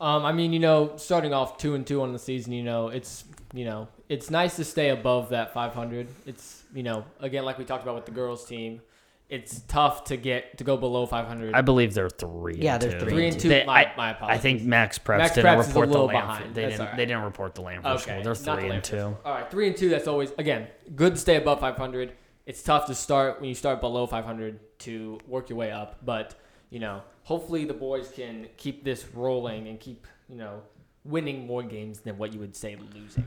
Um, 0.00 0.24
I 0.24 0.32
mean, 0.32 0.52
you 0.52 0.58
know, 0.60 0.94
starting 0.96 1.34
off 1.34 1.58
two 1.58 1.74
and 1.74 1.86
two 1.86 2.00
on 2.00 2.12
the 2.12 2.18
season, 2.18 2.52
you 2.52 2.62
know, 2.62 2.88
it's 2.88 3.24
you 3.52 3.64
know, 3.64 3.88
it's 4.08 4.30
nice 4.30 4.56
to 4.56 4.64
stay 4.64 4.88
above 4.90 5.28
that 5.30 5.52
500. 5.52 6.08
It's 6.26 6.62
you 6.74 6.82
know, 6.82 7.04
again, 7.20 7.44
like 7.44 7.58
we 7.58 7.64
talked 7.64 7.82
about 7.82 7.96
with 7.96 8.06
the 8.06 8.12
girls 8.12 8.46
team, 8.46 8.80
it's 9.28 9.60
tough 9.68 10.04
to 10.04 10.16
get 10.16 10.56
to 10.56 10.64
go 10.64 10.78
below 10.78 11.04
500. 11.04 11.54
I 11.54 11.60
believe 11.60 11.92
they're 11.92 12.08
three. 12.08 12.56
Yeah, 12.56 12.78
they're 12.78 12.92
two. 12.92 13.00
three 13.00 13.10
Three 13.10 13.28
and 13.28 13.40
two. 13.40 13.48
They- 13.50 13.64
my, 13.66 13.84
I, 13.96 14.14
my 14.14 14.26
I 14.26 14.38
think 14.38 14.62
Max 14.62 14.98
Preps 14.98 15.18
Max 15.18 15.34
didn't 15.34 15.46
Preps 15.54 15.60
is 15.60 15.66
a 15.66 15.68
report 15.68 15.86
the 15.88 15.92
little 15.92 16.06
Lanphier. 16.06 16.46
They 16.54 16.62
That's 16.62 16.72
didn't. 16.72 16.80
all 16.80 16.86
right. 16.86 16.96
They 16.96 17.06
didn't 17.06 17.22
report 17.24 17.54
the 17.54 17.60
Lanphier 17.62 17.90
Okay, 17.92 18.02
score. 18.02 18.14
They're 18.22 18.24
not 18.24 18.56
the 18.56 18.56
three 18.62 18.70
and 18.70 18.84
two. 18.84 19.16
All 19.24 19.34
right, 19.34 19.50
three 19.50 19.68
and 19.68 19.76
two. 19.76 19.90
That's 19.90 20.08
always 20.08 20.32
again 20.38 20.68
good 20.96 21.16
to 21.16 21.20
stay 21.20 21.36
above 21.36 21.60
500. 21.60 22.12
It's 22.50 22.64
tough 22.64 22.86
to 22.86 22.96
start 22.96 23.40
when 23.40 23.48
you 23.48 23.54
start 23.54 23.80
below 23.80 24.08
500 24.08 24.58
to 24.80 25.20
work 25.28 25.50
your 25.50 25.56
way 25.56 25.70
up, 25.70 26.04
but 26.04 26.34
you 26.68 26.80
know, 26.80 27.00
hopefully 27.22 27.64
the 27.64 27.74
boys 27.74 28.10
can 28.10 28.48
keep 28.56 28.82
this 28.82 29.06
rolling 29.14 29.68
and 29.68 29.78
keep 29.78 30.04
you 30.28 30.34
know 30.34 30.62
winning 31.04 31.46
more 31.46 31.62
games 31.62 32.00
than 32.00 32.18
what 32.18 32.32
you 32.32 32.40
would 32.40 32.56
say 32.56 32.76
losing. 32.92 33.24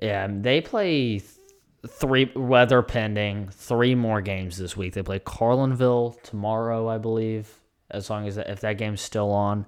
Yeah, 0.00 0.26
they 0.26 0.62
play 0.62 1.18
th- 1.18 1.22
three 1.86 2.32
weather 2.34 2.80
pending 2.80 3.50
three 3.50 3.94
more 3.94 4.22
games 4.22 4.56
this 4.56 4.74
week. 4.74 4.94
They 4.94 5.02
play 5.02 5.18
Carlinville 5.18 6.22
tomorrow, 6.22 6.88
I 6.88 6.96
believe, 6.96 7.60
as 7.90 8.08
long 8.08 8.26
as 8.26 8.38
if 8.38 8.60
that 8.60 8.78
game's 8.78 9.02
still 9.02 9.32
on. 9.32 9.66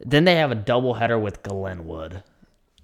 Then 0.00 0.24
they 0.24 0.34
have 0.34 0.50
a 0.50 0.56
doubleheader 0.56 1.22
with 1.22 1.44
Glenwood. 1.44 2.24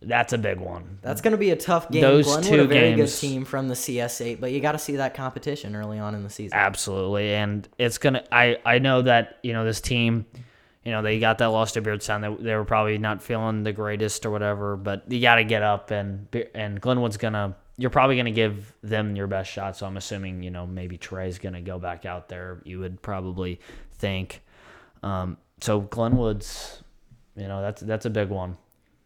That's 0.03 0.33
a 0.33 0.39
big 0.39 0.59
one. 0.59 0.99
That's 1.03 1.21
going 1.21 1.33
to 1.33 1.39
be 1.39 1.51
a 1.51 1.57
tough 1.57 1.91
game. 1.91 2.01
Those 2.01 2.25
Glenwood, 2.25 2.45
two 2.45 2.61
a 2.63 2.67
very 2.67 2.95
games- 2.95 3.21
good 3.21 3.29
team 3.29 3.45
from 3.45 3.69
the 3.69 3.75
CS8, 3.75 4.41
but 4.41 4.51
you 4.51 4.61
got 4.61 4.73
to 4.73 4.79
see 4.79 4.97
that 4.97 5.13
competition 5.13 5.77
early 5.77 5.99
on 5.99 6.15
in 6.15 6.23
the 6.23 6.31
season. 6.31 6.57
Absolutely, 6.59 7.35
and 7.35 7.69
it's 7.79 7.99
gonna. 7.99 8.25
I 8.33 8.57
I 8.65 8.79
know 8.79 9.03
that 9.03 9.39
you 9.43 9.53
know 9.53 9.65
this 9.65 9.81
team. 9.81 10.25
You 10.85 10.93
know 10.93 11.03
they 11.03 11.19
got 11.21 11.37
that 11.39 11.49
loss 11.49 11.73
to 11.73 11.83
Beardstown. 11.83 12.23
They, 12.39 12.45
they 12.45 12.55
were 12.55 12.65
probably 12.65 12.97
not 12.97 13.23
feeling 13.23 13.63
the 13.63 13.73
greatest 13.73 14.25
or 14.25 14.31
whatever, 14.31 14.77
but 14.77 15.11
you 15.13 15.21
got 15.21 15.35
to 15.35 15.45
get 15.45 15.63
up 15.63 15.91
and 15.91 16.31
Be- 16.31 16.49
and 16.55 16.81
Glenwood's 16.81 17.19
gonna. 17.19 17.55
You're 17.77 17.91
probably 17.91 18.17
gonna 18.17 18.31
give 18.31 18.73
them 18.83 19.17
your 19.17 19.27
best 19.27 19.51
shot. 19.51 19.77
So 19.77 19.87
I'm 19.87 19.99
assuming 19.99 20.43
you 20.43 20.51
know 20.51 20.67
maybe 20.67 20.97
Trey's 20.97 21.39
gonna 21.39 21.61
go 21.61 21.79
back 21.79 22.07
out 22.07 22.29
there. 22.31 22.63
You 22.65 22.79
would 22.81 23.03
probably 23.03 23.61
think. 23.93 24.43
Um, 25.03 25.37
so 25.61 25.81
Glenwood's, 25.81 26.83
you 27.37 27.47
know 27.49 27.61
that's 27.61 27.83
that's 27.83 28.07
a 28.07 28.11
big 28.11 28.31
one. 28.31 28.57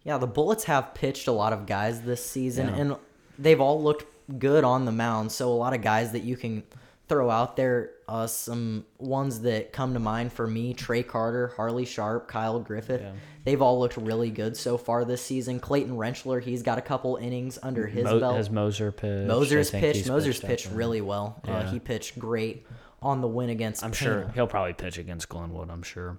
Yeah, 0.04 0.18
the 0.18 0.26
Bullets 0.26 0.64
have 0.64 0.94
pitched 0.94 1.26
a 1.28 1.32
lot 1.32 1.52
of 1.52 1.66
guys 1.66 2.02
this 2.02 2.24
season, 2.24 2.68
Yeah. 2.68 2.74
and 2.76 2.96
they've 3.38 3.60
all 3.60 3.82
looked 3.82 4.04
good 4.38 4.62
on 4.64 4.84
the 4.84 4.92
mound. 4.92 5.32
So 5.32 5.50
a 5.50 5.54
lot 5.54 5.74
of 5.74 5.80
guys 5.82 6.12
that 6.12 6.22
you 6.22 6.36
can 6.36 6.62
throw 7.08 7.30
out 7.30 7.56
there. 7.56 7.90
Uh, 8.06 8.26
some 8.26 8.84
ones 8.98 9.40
that 9.40 9.72
come 9.72 9.94
to 9.94 9.98
mind 10.00 10.30
for 10.30 10.46
me: 10.46 10.74
Trey 10.74 11.02
Carter, 11.02 11.52
Harley 11.56 11.86
Sharp, 11.86 12.28
Kyle 12.28 12.60
Griffith. 12.60 13.00
Yeah. 13.00 13.12
They've 13.44 13.60
all 13.62 13.78
looked 13.80 13.96
really 13.96 14.30
good 14.30 14.56
so 14.58 14.76
far 14.76 15.04
this 15.06 15.22
season. 15.22 15.58
Clayton 15.58 15.96
Rentschler, 15.96 16.42
he's 16.42 16.62
got 16.62 16.76
a 16.76 16.82
couple 16.82 17.16
innings 17.16 17.58
under 17.62 17.86
his 17.86 18.04
Mo- 18.04 18.20
belt. 18.20 18.36
has 18.36 18.50
Moser 18.50 18.92
pitched? 18.92 19.26
Moser's 19.26 19.70
pitched. 19.70 20.06
Moser's 20.06 20.42
out 20.44 20.48
pitched 20.48 20.70
really 20.70 21.00
well. 21.00 21.40
Uh, 21.48 21.62
he 21.70 21.78
pitched 21.78 22.18
great 22.18 22.66
on 23.02 23.22
the 23.22 23.28
win 23.28 23.48
against. 23.50 23.82
I'm 23.82 23.92
Pana. 23.92 24.12
sure 24.24 24.30
he'll 24.34 24.46
probably 24.46 24.74
pitch 24.74 24.98
against 24.98 25.28
Glenwood. 25.30 25.70
I'm 25.70 25.82
sure. 25.82 26.18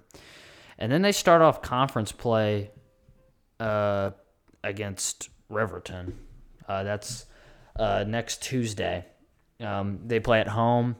And 0.78 0.90
then 0.90 1.02
they 1.02 1.12
start 1.12 1.40
off 1.42 1.62
conference 1.62 2.10
play 2.12 2.70
uh, 3.60 4.10
against 4.62 5.30
Riverton. 5.48 6.18
Uh, 6.68 6.82
that's 6.82 7.26
uh, 7.78 8.04
next 8.06 8.42
Tuesday. 8.42 9.04
Um, 9.60 10.00
they 10.06 10.20
play 10.20 10.40
at 10.40 10.48
home, 10.48 10.96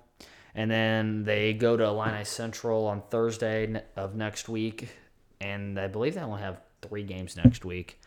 and 0.55 0.71
then 0.71 1.25
they 1.25 1.53
go 1.53 1.77
to 1.77 1.85
Illini 1.85 2.25
Central 2.25 2.87
on 2.87 3.03
Thursday 3.11 3.83
of 3.97 4.15
next 4.15 4.49
week. 4.49 4.89
And 5.41 5.79
I 5.79 5.87
believe 5.89 6.15
they 6.15 6.21
only 6.21 6.41
have 6.41 6.61
three 6.83 7.03
games 7.03 7.37
next 7.37 7.65
week. 7.65 8.01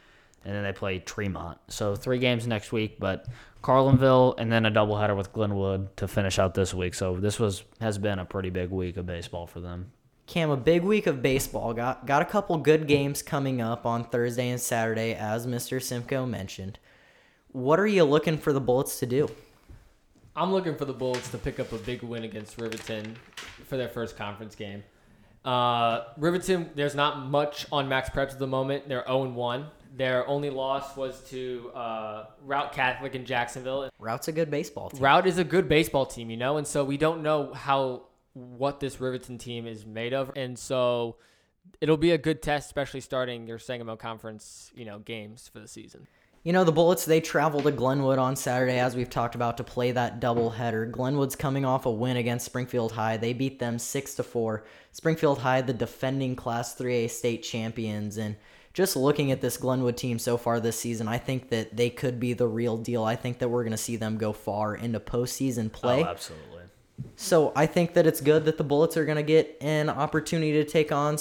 And 0.45 0.55
then 0.55 0.63
they 0.63 0.71
play 0.71 0.99
Tremont. 0.99 1.57
So 1.67 1.95
three 1.95 2.17
games 2.17 2.47
next 2.47 2.71
week, 2.71 2.97
but 2.97 3.27
Carlinville 3.61 4.35
and 4.37 4.49
then 4.49 4.65
a 4.65 4.71
doubleheader 4.71 5.15
with 5.15 5.33
Glenwood 5.33 5.95
to 5.97 6.07
finish 6.07 6.39
out 6.39 6.53
this 6.53 6.73
week. 6.73 6.93
So 6.93 7.17
this 7.17 7.39
was 7.39 7.63
has 7.81 7.97
been 7.97 8.19
a 8.19 8.25
pretty 8.25 8.49
big 8.49 8.69
week 8.69 8.95
of 8.95 9.05
baseball 9.05 9.47
for 9.47 9.59
them. 9.59 9.91
Cam, 10.29 10.51
a 10.51 10.57
big 10.57 10.83
week 10.83 11.07
of 11.07 11.23
baseball. 11.23 11.73
Got 11.73 12.05
got 12.05 12.21
a 12.21 12.25
couple 12.25 12.55
good 12.57 12.87
games 12.87 13.23
coming 13.23 13.61
up 13.61 13.87
on 13.87 14.03
Thursday 14.03 14.49
and 14.49 14.61
Saturday, 14.61 15.15
as 15.15 15.47
Mr. 15.47 15.81
Simko 15.81 16.29
mentioned. 16.29 16.77
What 17.51 17.79
are 17.79 17.87
you 17.87 18.03
looking 18.03 18.37
for 18.37 18.53
the 18.53 18.61
Bullets 18.61 18.99
to 18.99 19.07
do? 19.07 19.27
I'm 20.35 20.51
looking 20.51 20.75
for 20.75 20.85
the 20.85 20.93
Bullets 20.93 21.29
to 21.29 21.39
pick 21.39 21.59
up 21.59 21.71
a 21.71 21.77
big 21.79 22.03
win 22.03 22.25
against 22.25 22.61
Riverton 22.61 23.17
for 23.65 23.75
their 23.75 23.87
first 23.87 24.17
conference 24.17 24.53
game. 24.53 24.83
Uh, 25.43 26.03
Riverton, 26.15 26.69
there's 26.75 26.93
not 26.93 27.25
much 27.25 27.65
on 27.71 27.89
Max 27.89 28.11
Preps 28.11 28.33
at 28.33 28.39
the 28.39 28.45
moment. 28.45 28.87
They're 28.87 29.03
0 29.07 29.29
1. 29.29 29.65
Their 29.97 30.27
only 30.27 30.51
loss 30.51 30.95
was 30.95 31.27
to 31.31 31.71
uh, 31.73 32.25
Routt 32.45 32.71
Catholic 32.71 33.15
in 33.15 33.25
Jacksonville. 33.25 33.89
Routt's 33.97 34.27
a 34.27 34.31
good 34.31 34.51
baseball 34.51 34.91
team. 34.91 35.01
Route 35.01 35.25
is 35.25 35.39
a 35.39 35.43
good 35.43 35.67
baseball 35.67 36.05
team, 36.05 36.29
you 36.29 36.37
know, 36.37 36.57
and 36.57 36.67
so 36.67 36.85
we 36.85 36.97
don't 36.97 37.23
know 37.23 37.51
how 37.55 38.03
what 38.39 38.79
this 38.79 38.99
Riverton 38.99 39.37
team 39.37 39.67
is 39.67 39.85
made 39.85 40.13
of, 40.13 40.31
and 40.35 40.57
so 40.57 41.17
it'll 41.81 41.97
be 41.97 42.11
a 42.11 42.17
good 42.17 42.41
test, 42.41 42.67
especially 42.67 43.01
starting 43.01 43.47
your 43.47 43.59
Sangamo 43.59 43.95
Conference, 43.95 44.71
you 44.75 44.85
know, 44.85 44.99
games 44.99 45.49
for 45.51 45.59
the 45.59 45.67
season. 45.67 46.07
You 46.43 46.53
know, 46.53 46.63
the 46.63 46.71
Bullets, 46.71 47.03
they 47.03 47.19
travel 47.19 47.61
to 47.61 47.71
Glenwood 47.71 48.17
on 48.17 48.37
Saturday, 48.37 48.79
as 48.79 48.95
we've 48.95 49.09
talked 49.09 49.35
about, 49.35 49.57
to 49.57 49.63
play 49.65 49.91
that 49.91 50.21
doubleheader. 50.21 50.89
Glenwood's 50.89 51.35
coming 51.35 51.65
off 51.65 51.85
a 51.85 51.91
win 51.91 52.15
against 52.15 52.45
Springfield 52.45 52.93
High. 52.93 53.17
They 53.17 53.33
beat 53.33 53.59
them 53.59 53.77
6 53.77 54.15
to 54.15 54.23
4. 54.23 54.63
Springfield 54.93 55.39
High, 55.39 55.61
the 55.61 55.73
defending 55.73 56.37
Class 56.37 56.77
3A 56.77 57.09
state 57.09 57.43
champions. 57.43 58.15
And 58.15 58.37
just 58.73 58.95
looking 58.95 59.33
at 59.33 59.41
this 59.41 59.57
Glenwood 59.57 59.97
team 59.97 60.17
so 60.17 60.37
far 60.37 60.61
this 60.61 60.79
season, 60.79 61.09
I 61.09 61.17
think 61.17 61.49
that 61.49 61.75
they 61.75 61.89
could 61.89 62.21
be 62.21 62.31
the 62.31 62.47
real 62.47 62.77
deal. 62.77 63.03
I 63.03 63.17
think 63.17 63.39
that 63.39 63.49
we're 63.49 63.63
going 63.63 63.71
to 63.71 63.77
see 63.77 63.97
them 63.97 64.17
go 64.17 64.31
far 64.31 64.75
into 64.75 65.01
postseason 65.01 65.69
play. 65.69 66.03
Oh, 66.03 66.07
absolutely. 66.07 66.58
So 67.15 67.51
I 67.55 67.65
think 67.65 67.93
that 67.93 68.07
it's 68.07 68.21
good 68.21 68.45
that 68.45 68.57
the 68.57 68.63
Bullets 68.63 68.97
are 68.97 69.05
going 69.05 69.17
to 69.17 69.23
get 69.23 69.57
an 69.61 69.89
opportunity 69.89 70.53
to 70.53 70.63
take 70.63 70.91
on 70.91 71.17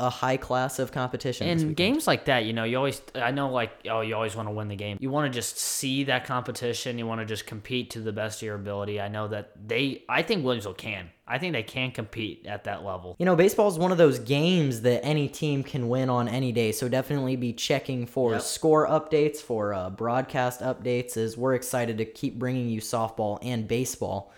a 0.00 0.08
high 0.08 0.38
class 0.38 0.78
of 0.78 0.92
competition. 0.92 1.46
in 1.46 1.74
games 1.74 2.06
like 2.06 2.24
that, 2.24 2.46
you 2.46 2.54
know, 2.54 2.64
you 2.64 2.76
always 2.76 3.02
I 3.14 3.30
know 3.32 3.50
like 3.50 3.70
oh, 3.88 4.00
you 4.00 4.14
always 4.14 4.34
want 4.34 4.48
to 4.48 4.52
win 4.52 4.68
the 4.68 4.76
game. 4.76 4.96
You 4.98 5.10
want 5.10 5.30
to 5.30 5.36
just 5.36 5.58
see 5.58 6.04
that 6.04 6.24
competition. 6.24 6.98
You 6.98 7.06
want 7.06 7.20
to 7.20 7.26
just 7.26 7.46
compete 7.46 7.90
to 7.90 8.00
the 8.00 8.12
best 8.12 8.40
of 8.40 8.46
your 8.46 8.54
ability. 8.54 9.00
I 9.00 9.08
know 9.08 9.28
that 9.28 9.52
they 9.68 10.02
I 10.08 10.22
think 10.22 10.44
Williamsville 10.44 10.78
can. 10.78 11.10
I 11.28 11.38
think 11.38 11.52
they 11.52 11.62
can 11.62 11.92
compete 11.92 12.46
at 12.46 12.64
that 12.64 12.82
level. 12.82 13.14
You 13.18 13.26
know, 13.26 13.36
baseball 13.36 13.68
is 13.68 13.78
one 13.78 13.92
of 13.92 13.98
those 13.98 14.18
games 14.18 14.80
that 14.80 15.04
any 15.04 15.28
team 15.28 15.62
can 15.62 15.88
win 15.88 16.08
on 16.10 16.28
any 16.28 16.50
day. 16.50 16.72
So 16.72 16.88
definitely 16.88 17.36
be 17.36 17.52
checking 17.52 18.06
for 18.06 18.32
Yep. 18.32 18.42
score 18.42 18.88
updates, 18.88 19.36
for 19.36 19.72
uh, 19.74 19.90
broadcast 19.90 20.60
updates, 20.60 21.16
as 21.16 21.36
we're 21.36 21.54
excited 21.54 21.98
to 21.98 22.04
keep 22.04 22.38
bringing 22.38 22.68
you 22.68 22.80
softball 22.80 23.38
and 23.42 23.68
baseball. 23.68 24.32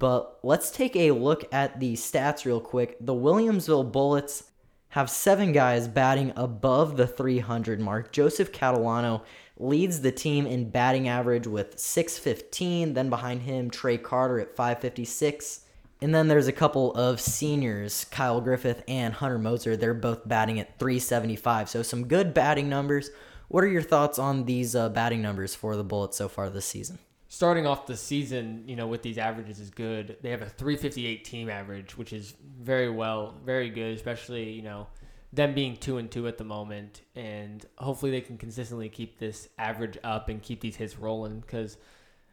But 0.00 0.38
let's 0.42 0.70
take 0.70 0.96
a 0.96 1.10
look 1.10 1.44
at 1.52 1.78
the 1.78 1.92
stats 1.92 2.46
real 2.46 2.58
quick. 2.58 2.96
The 3.02 3.12
Williamsville 3.12 3.92
Bullets 3.92 4.44
have 4.88 5.10
seven 5.10 5.52
guys 5.52 5.86
batting 5.88 6.32
above 6.36 6.96
the 6.96 7.06
300 7.06 7.80
mark. 7.80 8.10
Joseph 8.10 8.50
Catalano 8.50 9.20
leads 9.58 10.00
the 10.00 10.10
team 10.10 10.46
in 10.46 10.70
batting 10.70 11.06
average 11.06 11.46
with 11.46 11.78
615. 11.78 12.94
Then 12.94 13.10
behind 13.10 13.42
him, 13.42 13.68
Trey 13.68 13.98
Carter 13.98 14.40
at 14.40 14.56
556. 14.56 15.66
And 16.00 16.14
then 16.14 16.28
there's 16.28 16.48
a 16.48 16.52
couple 16.52 16.94
of 16.94 17.20
seniors, 17.20 18.06
Kyle 18.06 18.40
Griffith 18.40 18.82
and 18.88 19.12
Hunter 19.12 19.38
Moser. 19.38 19.76
They're 19.76 19.92
both 19.92 20.26
batting 20.26 20.58
at 20.58 20.78
375. 20.78 21.68
So 21.68 21.82
some 21.82 22.08
good 22.08 22.32
batting 22.32 22.70
numbers. 22.70 23.10
What 23.48 23.64
are 23.64 23.68
your 23.68 23.82
thoughts 23.82 24.18
on 24.18 24.46
these 24.46 24.74
uh, 24.74 24.88
batting 24.88 25.20
numbers 25.20 25.54
for 25.54 25.76
the 25.76 25.84
Bullets 25.84 26.16
so 26.16 26.26
far 26.26 26.48
this 26.48 26.64
season? 26.64 27.00
Starting 27.32 27.64
off 27.64 27.86
the 27.86 27.96
season, 27.96 28.64
you 28.66 28.74
know, 28.74 28.88
with 28.88 29.02
these 29.02 29.16
averages 29.16 29.60
is 29.60 29.70
good. 29.70 30.16
They 30.20 30.30
have 30.30 30.42
a 30.42 30.48
358 30.48 31.24
team 31.24 31.48
average, 31.48 31.96
which 31.96 32.12
is 32.12 32.34
very 32.60 32.90
well, 32.90 33.36
very 33.44 33.70
good, 33.70 33.94
especially, 33.94 34.50
you 34.50 34.62
know, 34.62 34.88
them 35.32 35.54
being 35.54 35.76
2 35.76 35.98
and 35.98 36.10
2 36.10 36.26
at 36.26 36.38
the 36.38 36.44
moment 36.44 37.02
and 37.14 37.64
hopefully 37.78 38.10
they 38.10 38.20
can 38.20 38.36
consistently 38.36 38.88
keep 38.88 39.20
this 39.20 39.48
average 39.58 39.96
up 40.02 40.28
and 40.28 40.42
keep 40.42 40.60
these 40.60 40.74
hits 40.74 40.98
rolling 40.98 41.40
cuz 41.42 41.76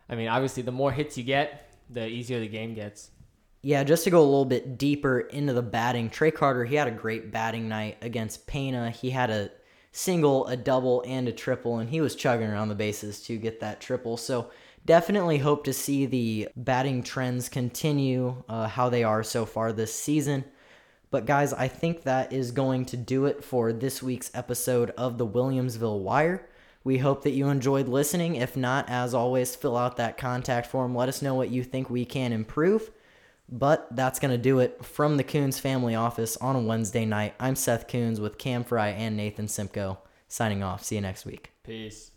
I 0.10 0.16
mean, 0.16 0.30
obviously 0.30 0.64
the 0.64 0.72
more 0.72 0.92
hits 0.92 1.16
you 1.16 1.24
get, 1.24 1.70
the 1.92 2.08
easier 2.08 2.40
the 2.40 2.48
game 2.48 2.74
gets. 2.74 3.12
Yeah, 3.62 3.84
just 3.84 4.04
to 4.06 4.10
go 4.10 4.20
a 4.20 4.24
little 4.24 4.46
bit 4.46 4.80
deeper 4.80 5.20
into 5.20 5.54
the 5.54 5.62
batting, 5.62 6.10
Trey 6.10 6.32
Carter, 6.32 6.66
he 6.66 6.76
had 6.76 6.88
a 6.88 6.92
great 6.92 7.32
batting 7.32 7.70
night 7.70 7.98
against 8.02 8.48
Pana. 8.48 8.90
He 8.90 9.12
had 9.12 9.30
a 9.30 9.52
single, 9.92 10.48
a 10.48 10.58
double, 10.58 11.04
and 11.06 11.28
a 11.28 11.32
triple, 11.32 11.78
and 11.78 11.90
he 11.90 12.02
was 12.02 12.16
chugging 12.16 12.48
around 12.48 12.70
the 12.70 12.76
bases 12.76 13.22
to 13.24 13.38
get 13.38 13.60
that 13.60 13.80
triple. 13.80 14.18
So 14.18 14.50
definitely 14.88 15.38
hope 15.38 15.66
to 15.66 15.74
see 15.74 16.08
the 16.08 16.48
batting 16.56 17.04
trends 17.04 17.50
continue 17.50 18.42
uh, 18.50 18.68
how 18.68 18.90
they 18.90 19.04
are 19.04 19.22
so 19.22 19.46
far 19.46 19.72
this 19.72 19.94
season. 19.94 20.46
But 21.12 21.26
guys, 21.26 21.54
I 21.54 21.68
think 21.68 22.04
that 22.04 22.34
is 22.34 22.52
going 22.52 22.86
to 22.86 22.98
do 22.98 23.26
it 23.26 23.44
for 23.44 23.72
this 23.72 24.02
week's 24.02 24.32
episode 24.34 24.90
of 24.92 25.18
the 25.18 25.28
Williamsville 25.28 26.00
Wire. 26.00 26.50
We 26.84 26.98
hope 27.00 27.24
that 27.24 27.32
you 27.32 27.50
enjoyed 27.50 27.88
listening. 27.88 28.36
If 28.36 28.56
not, 28.56 28.90
as 28.90 29.14
always, 29.14 29.56
fill 29.56 29.78
out 29.78 29.98
that 29.98 30.18
contact 30.18 30.68
form. 30.68 30.96
Let 30.96 31.10
us 31.10 31.22
know 31.22 31.36
what 31.36 31.52
you 31.52 31.64
think 31.64 31.90
we 31.90 32.06
can 32.06 32.32
improve. 32.32 32.90
But 33.50 33.88
that's 33.92 34.20
going 34.20 34.32
to 34.32 34.38
do 34.38 34.60
it 34.60 34.84
from 34.84 35.18
the 35.18 35.24
Kunz 35.24 35.60
family 35.60 35.96
office 35.96 36.38
on 36.38 36.56
a 36.56 36.62
Wednesday 36.62 37.06
night. 37.06 37.36
I'm 37.40 37.56
Seth 37.56 37.88
Kunz 37.88 38.20
with 38.20 38.38
Cam 38.38 38.64
Frye 38.64 38.90
and 38.90 39.16
Nathan 39.16 39.48
Simko 39.48 39.98
signing 40.28 40.64
off. 40.64 40.84
See 40.84 40.96
you 40.96 41.02
next 41.02 41.26
week. 41.26 41.52
Peace. 41.64 42.12